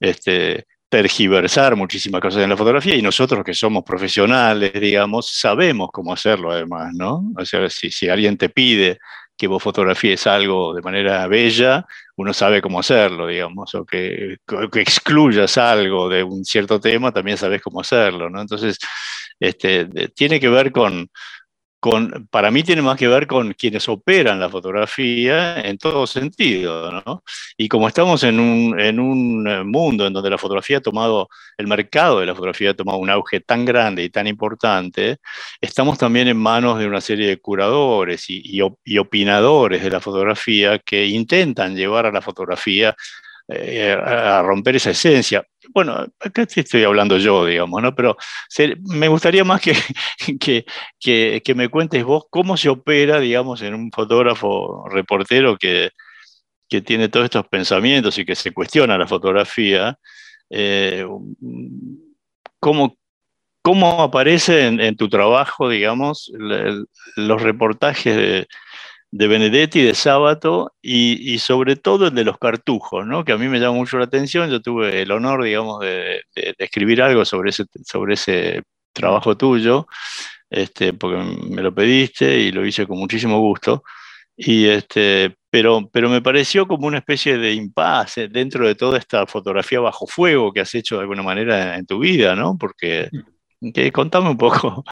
[0.00, 6.12] este, tergiversar muchísimas cosas en la fotografía y nosotros que somos profesionales, digamos, sabemos cómo
[6.12, 7.32] hacerlo además, ¿no?
[7.36, 8.98] O sea, si alguien te pide
[9.36, 14.36] que vos fotografíes algo de manera bella, uno sabe cómo hacerlo, digamos, o que,
[14.70, 18.40] que excluyas algo de un cierto tema, también sabes cómo hacerlo, ¿no?
[18.40, 18.78] Entonces,
[19.40, 21.08] este, tiene que ver con,
[22.30, 27.24] para mí tiene más que ver con quienes operan la fotografía en todo sentido, ¿no?
[27.56, 31.28] Y como estamos en un, en un, eh, mundo en donde la fotografía ha tomado,
[31.56, 35.18] el mercado de la fotografía ha tomado un auge tan grande y tan importante,
[35.60, 38.42] estamos también en manos de una serie de curadores y,
[38.84, 42.94] y opinadores de la fotografía que intentan llevar a la fotografía
[43.48, 45.44] eh, a romper esa esencia.
[45.70, 47.94] Bueno, acá estoy hablando yo, digamos, ¿no?
[47.94, 48.16] Pero
[48.84, 49.60] me gustaría más
[50.38, 50.64] que,
[50.98, 55.90] que, que, me cuentes vos cómo se opera, digamos, en un fotógrafo reportero que,
[56.68, 59.98] que tiene todos estos pensamientos y que se cuestiona la fotografía.
[60.50, 61.06] Eh,
[62.58, 62.96] ¿cómo,
[63.62, 66.32] ¿Cómo aparece en, tu trabajo, digamos,
[67.16, 68.48] los reportajes de,
[69.12, 73.24] de Benedetti, de Sábato y, sobre todo el de los cartujos, ¿no?
[73.24, 74.50] que a mí me llama mucho la atención.
[74.50, 76.22] Yo tuve el honor, digamos, de,
[76.58, 79.86] escribir algo sobre ese, sobre ese trabajo tuyo,
[80.50, 81.18] este, porque
[81.50, 83.84] me lo pediste y lo hice con muchísimo gusto.
[84.34, 89.26] Y este, pero, pero me pareció como una especie de impasse dentro de toda esta
[89.26, 92.56] fotografía bajo fuego que has hecho de alguna manera en tu vida, ¿no?
[92.58, 93.10] Porque
[93.74, 94.84] que, contame un poco.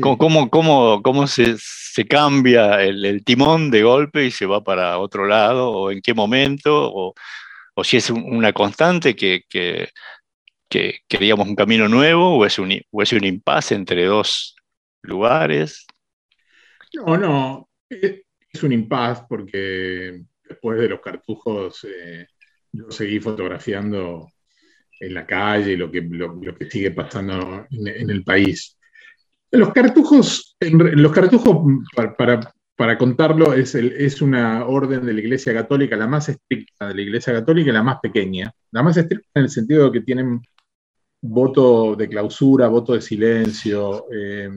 [0.00, 5.26] Cómo, cómo, cómo, se, se, cambia el, timón de golpe y se va para otro
[5.26, 7.14] lado, o en qué momento, o,
[7.74, 9.90] o si es una constante que, que,
[10.68, 14.56] que queríamos un camino nuevo o es un, o es un impasse entre dos
[15.02, 15.86] lugares?
[16.94, 22.26] No, no, es un impasse porque después de los cartujos eh,
[22.72, 24.28] yo seguí fotografiando
[25.00, 28.78] en la calle lo que, lo, que sigue pasando en, el país.
[29.50, 31.58] Los cartujos, los cartujos
[32.16, 36.94] para, para, contarlo, es, es una orden de la Iglesia Católica, la más estricta de
[36.94, 38.52] la Iglesia Católica y la más pequeña.
[38.72, 40.40] La más estricta en el sentido de que tienen
[41.20, 44.50] voto de clausura, voto de silencio, eh,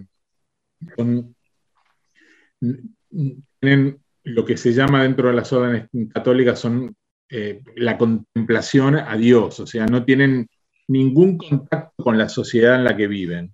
[3.60, 6.96] tienen lo que se llama dentro de las órdenes católicas son
[7.30, 10.48] eh, la contemplación a Dios, o sea, no tienen
[10.88, 13.54] ningún contacto con la sociedad en la que viven.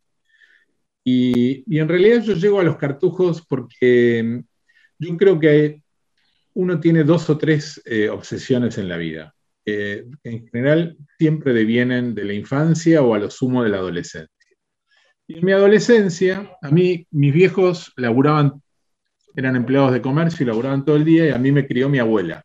[1.04, 4.42] Y, en realidad yo llego a los cartujos porque
[4.98, 5.82] yo creo que
[6.54, 9.36] uno tiene dos o tres eh, obsesiones en la vida.
[9.66, 14.30] en general siempre devienen de la infancia o a lo sumo de la adolescencia.
[15.28, 18.62] Y en mi adolescencia, a mí, mis viejos laburaban
[19.36, 22.00] eran empleados de comercio y laburaban todo el día y a mí me crió mi
[22.00, 22.44] abuela.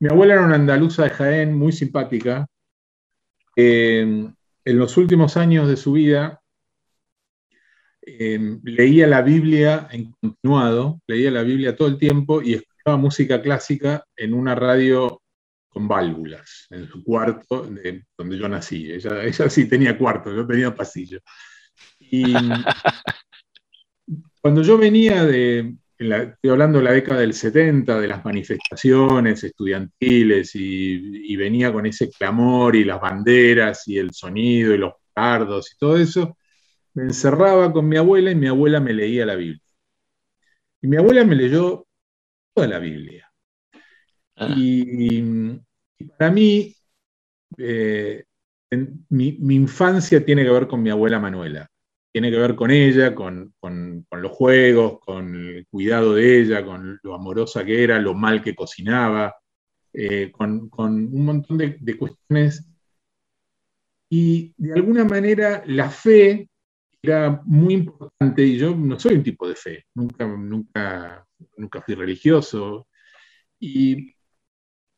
[0.00, 2.46] Mi abuela era una andaluza de Jaén muy simpática.
[3.54, 4.34] en
[4.64, 6.40] los últimos años de su vida
[8.00, 13.42] em, leía la Biblia en continuado, leía la Biblia todo el tiempo y escuchaba música
[13.42, 15.20] clásica en una radio
[15.68, 17.68] con válvulas, en su cuarto
[18.16, 18.90] donde yo nací.
[18.90, 21.20] Ella, ella sí tenía cuarto, yo tenía pasillo.
[21.98, 22.32] Y
[24.40, 30.52] cuando yo venía de, estoy hablando de la década del 70, de las manifestaciones estudiantiles,
[30.54, 35.78] y, venía con ese clamor y las banderas y el sonido y los cardos y
[35.78, 36.36] todo eso,
[36.94, 39.62] me encerraba con mi abuela y mi abuela me leía la Biblia.
[40.82, 41.86] Y mi abuela me leyó
[42.54, 43.30] toda la Biblia.
[44.36, 44.48] Ah.
[44.56, 45.22] Y,
[46.18, 46.74] para mí,
[47.58, 48.24] eh,
[49.10, 51.69] mi, mi, infancia tiene que ver con mi abuela Manuela
[52.12, 53.54] tiene que ver con ella, con,
[54.10, 58.54] los juegos, con el cuidado de ella, con lo amorosa que era, lo mal que
[58.54, 59.36] cocinaba,
[59.92, 62.68] eh, con, un montón de, cuestiones.
[64.08, 66.48] Y de alguna manera la fe
[67.00, 71.24] era muy importante y yo no soy un tipo de fe, nunca, nunca,
[71.56, 72.88] nunca fui religioso.
[73.60, 74.14] Y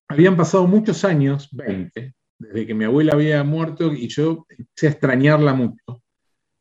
[0.08, 4.90] habían pasado muchos años, 20, desde que mi abuela había muerto y yo empecé a
[4.90, 6.01] extrañarla mucho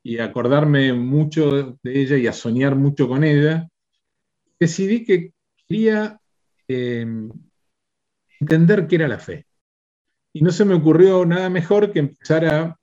[0.03, 3.67] y acordarme mucho de ella y a soñar mucho con ella,
[4.59, 5.33] decidí que
[5.67, 6.19] quería
[6.67, 7.05] eh,
[8.39, 9.45] entender qué era la fe.
[10.33, 12.79] Y no se me ocurrió nada mejor que empezar a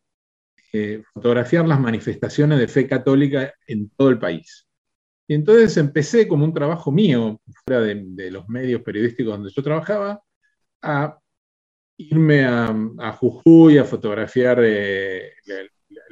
[0.73, 4.67] eh, fotografiar las manifestaciones de fe católica en todo el país.
[5.27, 10.23] Y entonces empecé como un trabajo mío, fuera de, los medios periodísticos donde yo trabajaba,
[10.83, 11.19] a
[11.97, 15.33] irme a, Jujuy a fotografiar eh,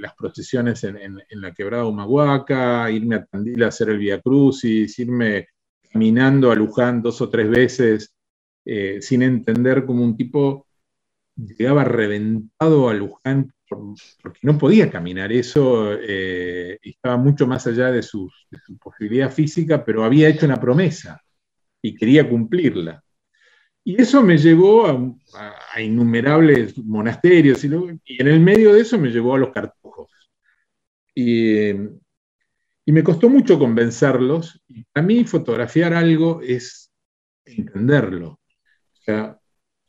[0.06, 5.48] las procesiones en, la quebrada Humahuaca, irme a Tandil a hacer el Via Crucis, irme
[5.90, 8.14] caminando a Luján dos o tres veces
[8.64, 10.66] eh, sin entender cómo un tipo
[11.36, 15.32] llegaba reventado a Luján porque no podía caminar.
[15.32, 18.30] Eso eh, estaba mucho más allá de, su
[18.80, 21.20] posibilidad física, pero había hecho una promesa
[21.82, 23.02] y quería cumplirla.
[23.88, 29.36] Y eso me llevó a, innumerables monasterios y, en el medio de eso me llevó
[29.36, 30.10] a los cartujos.
[31.14, 31.72] Y,
[32.86, 34.60] me costó mucho convencerlos.
[34.66, 36.90] Y para mí fotografiar algo es
[37.44, 38.40] entenderlo.
[38.92, 39.38] O sea,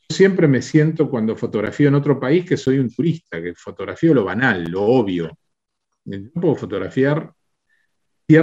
[0.07, 4.13] yo siempre me siento cuando fotografío en otro país que soy un turista, que fotografío
[4.13, 5.35] lo banal, lo obvio.
[6.05, 7.33] Yo puedo fotografiar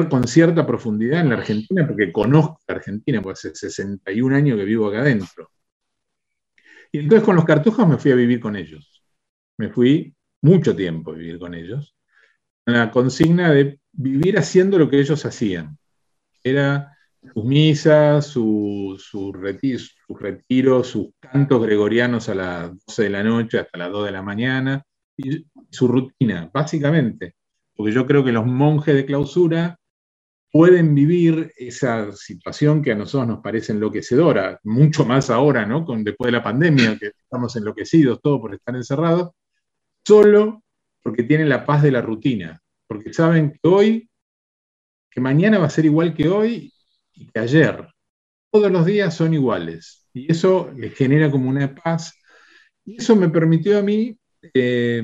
[0.09, 4.65] con cierta profundidad en la Argentina, porque conozco la Argentina, porque hace 61 años que
[4.65, 5.51] vivo acá adentro.
[6.91, 9.05] Y entonces con los cartujos me fui a vivir con ellos.
[9.59, 11.95] Me fui mucho tiempo a vivir con ellos,
[12.65, 15.77] con la consigna de vivir haciendo lo que ellos hacían.
[16.43, 16.97] Era
[17.35, 23.79] sus misas, sus su retiros, sus cantos gregorianos a las 12 de la noche hasta
[23.79, 24.83] las 2 de la mañana,
[25.17, 27.35] y su rutina, básicamente
[27.77, 29.79] porque yo creo que los monjes de clausura
[30.55, 35.85] pueden vivir esa situación que a nosotros nos parece enloquecedora, mucho más ahora, ¿no?
[35.85, 39.31] Con, después de la pandemia, que estamos enloquecidos todos por estar encerrados,
[40.07, 40.63] solo
[41.03, 44.09] porque tienen la paz de la rutina, porque saben que hoy,
[45.11, 46.73] que mañana va a ser igual que hoy
[47.15, 47.89] y que ayer.
[48.53, 50.07] Todos los días son iguales.
[50.13, 52.17] Y eso les genera como una paz.
[52.85, 54.17] Y eso me permitió a mí
[54.55, 55.03] eh,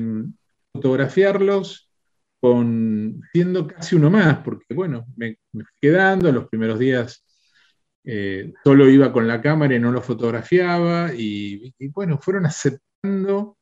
[0.71, 1.90] fotografiarlos
[2.41, 7.23] con, siendo casi uno más, porque bueno, me, fui quedando, los primeros días
[8.03, 13.57] eh, solo iba con la cámara y no lo fotografiaba, y, bueno, fueron aceptando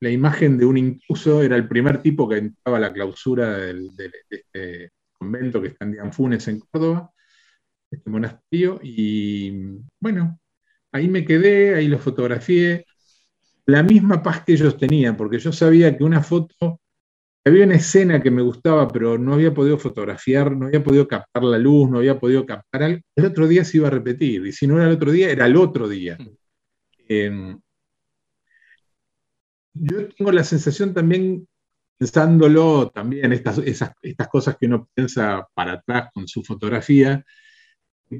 [0.00, 3.94] la imagen de un intruso, era el primer tipo que entraba a la clausura del,
[3.94, 7.12] de, este convento que está en Dianfunes, en Córdoba,
[7.90, 10.40] este monasterio, y bueno,
[10.90, 12.86] ahí me quedé, ahí lo fotografié,
[13.66, 16.79] la misma paz que ellos tenían, porque yo sabía que una foto,
[17.44, 21.42] había una escena que me gustaba, pero no había podido fotografiar, no había podido captar
[21.42, 24.52] la luz, no había podido captar algo, el otro día se iba a repetir, y
[24.52, 26.18] si no era el otro día, era el otro día.
[27.08, 27.58] Em,
[29.74, 31.46] yo tengo la sensación también,
[31.98, 37.24] pensándolo también, estas, estas cosas que uno piensa para atrás con su fotografía,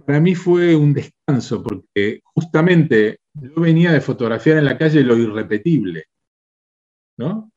[0.07, 5.17] para mí fue un descanso, porque justamente yo venía de fotografiar en la calle lo
[5.17, 6.05] irrepetible,
[7.17, 7.51] ¿no?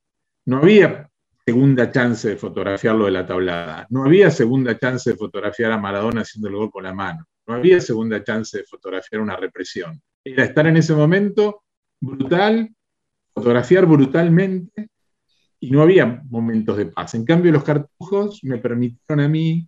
[0.45, 1.09] No había
[1.45, 6.21] segunda chance de fotografiarlo de la tablada, no había segunda chance de fotografiar a Maradona
[6.21, 10.01] haciendo el gol con la mano, no había segunda chance de fotografiar una represión.
[10.23, 11.63] Era estar en ese momento
[11.99, 12.69] brutal,
[13.33, 14.89] fotografiar brutalmente
[15.59, 17.15] y no había momentos de paz.
[17.15, 19.67] En cambio, los cartujos me permitieron a mí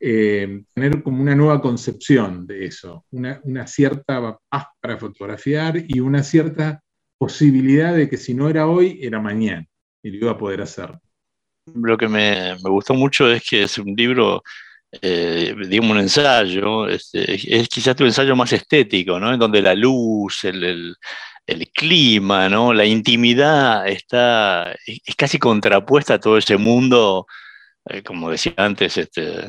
[0.00, 6.22] eh, tener como una nueva concepción de eso, una, cierta paz para fotografiar y una
[6.22, 6.82] cierta
[7.16, 9.66] posibilidad de que si no era hoy, era mañana
[10.02, 10.98] y lo iba a poder hacer.
[11.72, 14.42] Lo que me, gustó mucho es que es un libro,
[14.92, 19.32] eh, digamos un ensayo, este, es quizás tu ensayo más estético, ¿no?
[19.32, 20.96] En donde la luz, el,
[21.74, 22.72] clima, ¿no?
[22.74, 27.26] La intimidad está, es, casi contrapuesta a todo ese mundo,
[27.86, 29.48] eh, como decía antes, este,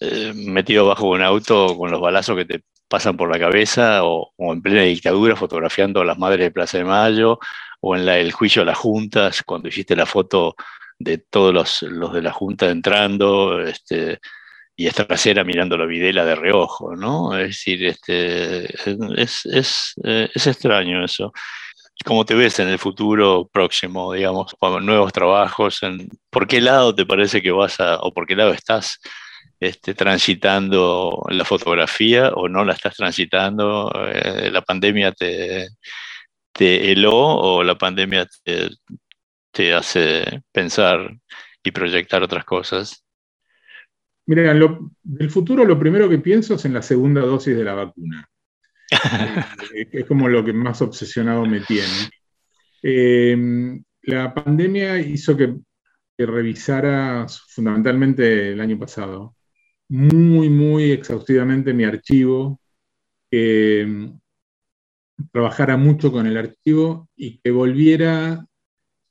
[0.00, 4.32] eh, metido bajo un auto con los balazos que te pasan por la cabeza o,
[4.38, 7.38] en plena dictadura fotografiando a las madres de Plaza de Mayo
[7.80, 10.56] o en el juicio de las juntas cuando hiciste la foto
[11.02, 14.20] de todos los, de la junta entrando este,
[14.76, 17.36] y esta trasera mirando la videla de reojo, ¿no?
[17.36, 18.64] Es decir, este,
[19.16, 21.32] es, es, eh, es extraño eso.
[22.04, 25.80] ¿Cómo te ves en el futuro próximo, digamos, nuevos trabajos?
[26.30, 28.98] ¿Por qué lado te parece que vas a, o por qué lado estás
[29.60, 33.92] este, transitando la fotografía o no la estás transitando?
[34.12, 35.68] Eh, ¿La pandemia te,
[36.52, 38.70] te heló o la pandemia te,
[39.74, 41.16] hace pensar
[41.62, 43.04] y proyectar otras cosas?
[44.26, 44.54] Mira,
[45.02, 48.28] del futuro lo primero que pienso es en la segunda dosis de la vacuna.
[49.74, 52.10] Eh, es como lo que más obsesionado me tiene.
[52.82, 55.54] Eh, la pandemia hizo que,
[56.18, 59.34] que, revisara fundamentalmente el año pasado
[59.88, 62.60] muy, muy exhaustivamente mi archivo,
[63.30, 64.20] que mm,
[65.32, 68.46] trabajara mucho con el archivo y que volviera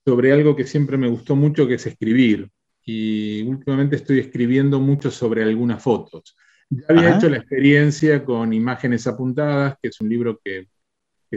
[0.06, 2.50] sobre algo que siempre me gustó mucho, que es escribir.
[2.84, 6.36] Y últimamente estoy escribiendo mucho sobre algunas fotos.
[6.70, 10.68] Ya había hecho la experiencia con Imágenes Apuntadas, que es un libro que,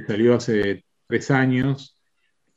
[0.07, 2.01] salió hace tres años,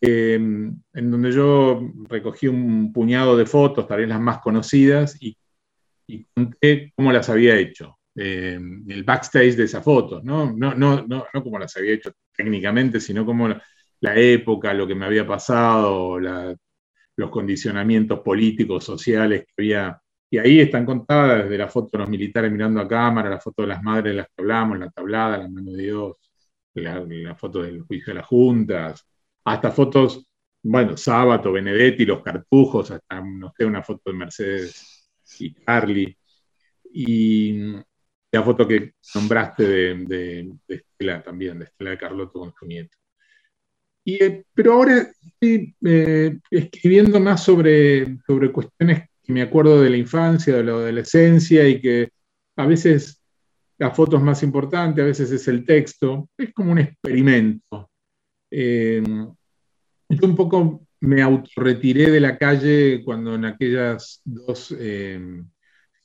[0.02, 5.38] em, en donde yo recogí un puñado de fotos, tal vez las más conocidas, y
[6.08, 10.52] y conté cómo las había hecho, eh, el backstage de esas fotos, ¿no?
[10.52, 13.50] No, no, no, no como las había hecho técnicamente, sino como
[14.02, 20.02] la, época, lo que me había pasado, los condicionamientos políticos, sociales que había.
[20.30, 23.62] Y ahí están contadas desde la foto de los militares mirando a cámara, la foto
[23.62, 26.16] de las madres de las que hablamos, la tablada, la mano de Dios,
[26.74, 29.08] la, foto del juicio de las juntas,
[29.46, 30.26] hasta fotos,
[30.64, 36.18] bueno, Sábato, Benedetti, los cartujos, hasta, no sé, una foto de Mercedes y Charlie,
[36.94, 37.74] y
[38.32, 42.98] la foto que nombraste de, Estela también, de Estela de Carlotto con su nieto.
[44.10, 49.98] Eh, pero ahora estoy eh, escribiendo más sobre, sobre cuestiones que me acuerdo de la
[49.98, 52.10] infancia, de la adolescencia y que
[52.56, 53.22] a veces
[53.78, 57.92] la foto es más importante, a veces es el texto, es como un experimento.
[58.50, 64.74] Eh, yo un poco me autorretiré de la calle cuando en aquellas dos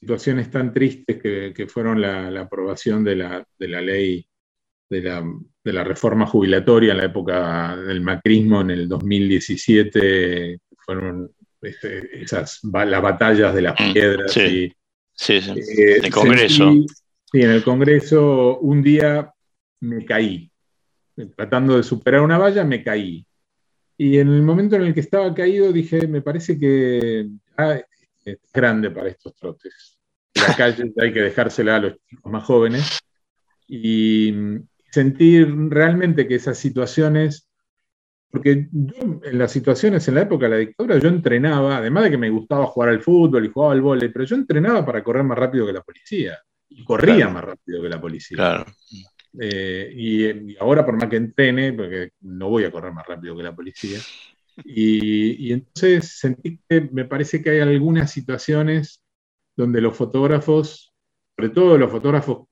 [0.00, 4.26] situaciones tan tristes que, fueron la, aprobación de la, ley
[5.00, 11.30] de la, reforma jubilatoria en la época del macrismo en el 2017, fueron
[11.60, 14.32] este, esas las batallas de las mm, piedras.
[14.32, 14.72] Sí,
[15.12, 15.50] sí, sí.
[15.50, 16.72] Eh, el Congreso.
[17.30, 19.32] sí, en el Congreso un día
[19.80, 20.50] me caí.
[21.36, 23.26] Tratando de superar una valla, me caí
[24.04, 27.28] y en el momento en el que estaba caído dije, me parece que
[28.24, 29.96] es grande para estos trotes.
[30.34, 32.98] La calle hay que dejársela a los chicos más jóvenes
[33.68, 34.34] y
[34.92, 37.48] sentir realmente que esas situaciones,
[38.30, 42.10] porque yo en las situaciones en la época de la dictadura yo entrenaba, además de
[42.10, 45.24] que me gustaba jugar al fútbol y jugaba al vóley, pero yo entrenaba para correr
[45.24, 46.38] más rápido que la policía
[46.68, 48.36] y corría más rápido que la policía.
[48.36, 48.66] Claro.
[49.40, 53.42] Eh, y, ahora, por más que entrene, porque no voy a correr más rápido que
[53.42, 53.98] la policía,
[54.64, 59.02] Y, entonces sentí que me parece que hay algunas situaciones
[59.56, 60.92] donde los fotógrafos,
[61.34, 62.48] sobre todo los fotógrafos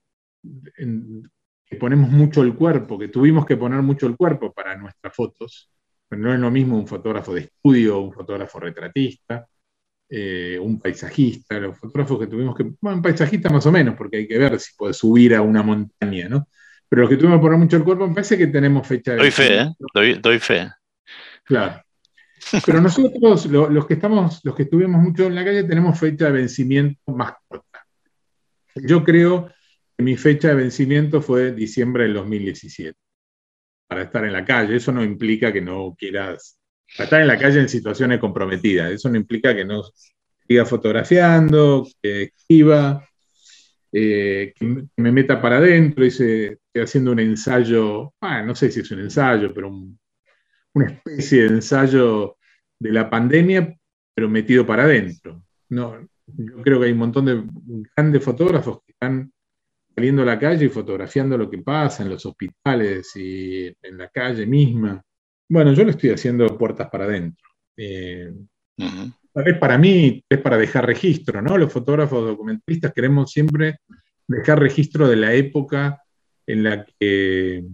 [1.70, 5.70] que ponemos mucho el cuerpo, que tuvimos que poner mucho el cuerpo para nuestras fotos,
[6.08, 9.46] pero no es lo mismo un fotógrafo de estudio, un fotógrafo retratista,
[10.08, 14.16] eh, un paisajista, los fotógrafos que tuvimos que, bueno, un paisajista más o menos, porque
[14.16, 16.48] hay que ver si puede subir a una montaña, ¿no?
[16.88, 19.18] Pero los que tuvimos que poner mucho el cuerpo, me parece que tenemos fecha de...
[19.18, 20.18] Doy fe, ¿eh?
[20.20, 20.68] doy, fe.
[21.44, 21.80] Claro.
[22.66, 26.32] Pero nosotros, los, que estamos, los que estuvimos mucho en la calle, tenemos fecha de
[26.32, 27.86] vencimiento más corta.
[28.74, 29.52] Yo creo
[30.00, 32.98] mi fecha de vencimiento fue diciembre del 2017
[33.86, 34.76] para estar en la calle.
[34.76, 36.58] Eso no implica que no quieras
[36.96, 38.92] estar en la calle en situaciones comprometidas.
[38.92, 39.82] Eso no implica que no
[40.46, 43.04] siga fotografiando, que escriba,
[43.92, 46.04] eh, que me meta para adentro.
[46.04, 49.70] Hice, estoy haciendo un ensayo, no sé si es un ensayo, pero
[50.72, 52.36] una especie de ensayo
[52.78, 53.76] de la pandemia,
[54.14, 55.42] pero metido para adentro.
[55.68, 57.42] No, yo creo que hay un montón de
[57.96, 59.32] grandes fotógrafos que están
[59.94, 64.08] saliendo a la calle y fotografiando lo que pasa en los hospitales y en la
[64.08, 65.02] calle misma.
[65.48, 67.48] Bueno, yo lo estoy haciendo puertas para adentro.
[67.76, 68.32] Eh,
[68.76, 71.56] es para mí, es para dejar registro, ¿no?
[71.58, 73.78] Los fotógrafos documentalistas queremos siempre
[74.26, 76.02] dejar registro de la época
[76.46, 77.64] en la que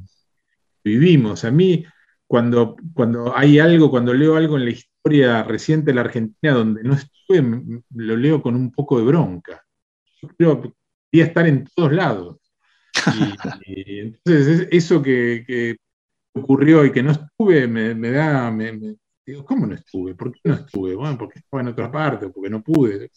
[0.84, 1.44] vivimos.
[1.44, 1.84] A mí,
[2.26, 6.82] cuando, cuando hay algo, cuando leo algo en la historia reciente de la Argentina donde
[6.82, 7.42] no estuve,
[7.94, 9.62] lo leo con un poco de bronca.
[10.20, 10.75] Yo creo
[11.24, 12.38] estar en todos lados.
[13.66, 15.76] Y, entonces eso que,
[16.34, 20.14] ocurrió y que no estuve me, da, me, digo, ¿cómo no estuve?
[20.14, 20.94] ¿Por qué no estuve?
[20.94, 23.10] Bueno, porque estaba en otra parte, porque no pude.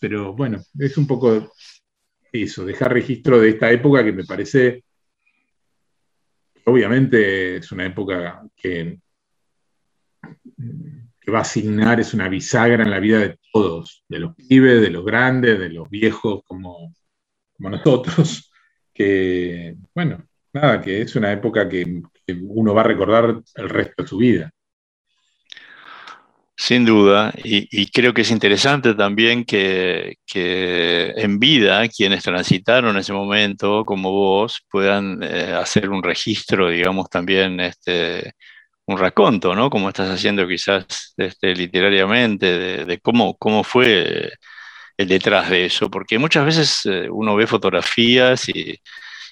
[0.00, 1.52] Pero bueno, es un poco
[2.32, 4.84] eso, dejar registro de esta época que me parece,
[6.64, 8.98] obviamente es una época que,
[11.20, 14.80] que va a asignar, es una bisagra en la vida de todos, de los pibes,
[14.80, 16.94] de los grandes, de los viejos, como
[17.56, 18.50] como nosotros,
[18.92, 22.02] que, bueno, nada, que es una época que,
[22.42, 24.50] uno va a recordar el resto de su vida.
[26.58, 33.84] Sin duda, y, creo que es interesante también que, en vida quienes transitaron ese momento,
[33.84, 38.32] como vos, puedan eh, hacer un registro, digamos, también este,
[38.86, 39.68] un raconto, ¿no?
[39.70, 44.32] Como estás haciendo quizás este, literariamente, de, de cómo, cómo fue
[45.04, 48.78] detrás de eso, porque muchas veces eh, uno ve fotografías y,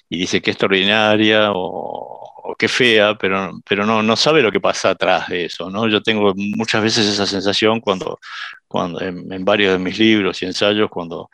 [0.09, 5.27] dice que extraordinaria o, que fea, pero, pero no, no sabe lo que pasa atrás
[5.29, 5.87] de eso, ¿no?
[5.89, 8.19] Yo tengo muchas veces esa sensación cuando,
[8.67, 11.29] cuando en, varios de mis libros y ensayos, cuando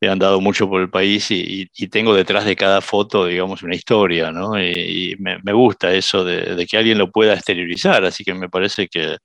[0.00, 4.32] he andado mucho por el país y, tengo detrás de cada foto, digamos, una historia,
[4.32, 4.60] ¿no?
[4.60, 8.88] Y, me, gusta eso de, de, que alguien lo pueda exteriorizar, así que me parece
[8.88, 9.18] que,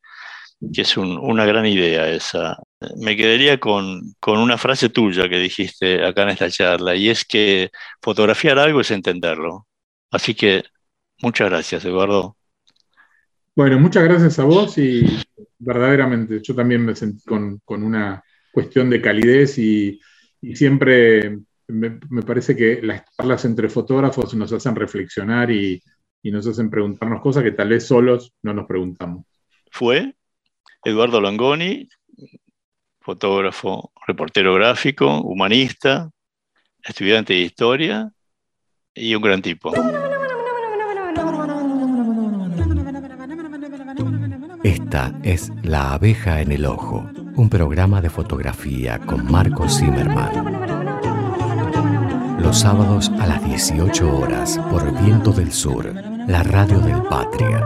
[0.73, 2.57] que es una gran idea esa.
[2.97, 7.71] Me quedaría con, una frase tuya que dijiste acá en esta charla, y es que
[8.01, 9.67] fotografiar algo es entenderlo.
[10.11, 10.63] Así que
[11.21, 12.35] muchas gracias, Eduardo.
[13.55, 15.03] Bueno, muchas gracias a vos y
[15.59, 19.99] verdaderamente yo también me sentí con, una cuestión de calidez y,
[20.53, 25.81] siempre me, parece que las charlas entre fotógrafos nos hacen reflexionar y,
[26.23, 29.25] y nos hacen preguntarnos cosas que tal vez solos no nos preguntamos.
[29.69, 30.15] Fue
[30.83, 31.87] Eduardo Langoni,
[33.01, 36.09] fotógrafo, reportero gráfico, humanista,
[36.83, 38.11] estudiante de historia
[38.93, 39.71] y un gran tipo.
[44.63, 50.61] Esta es La abeja en el ojo, un programa de fotografía con Marco Zimmerman.
[52.41, 55.93] Los sábados a las 18 horas por Viento del Sur,
[56.27, 57.63] la radio del Patria.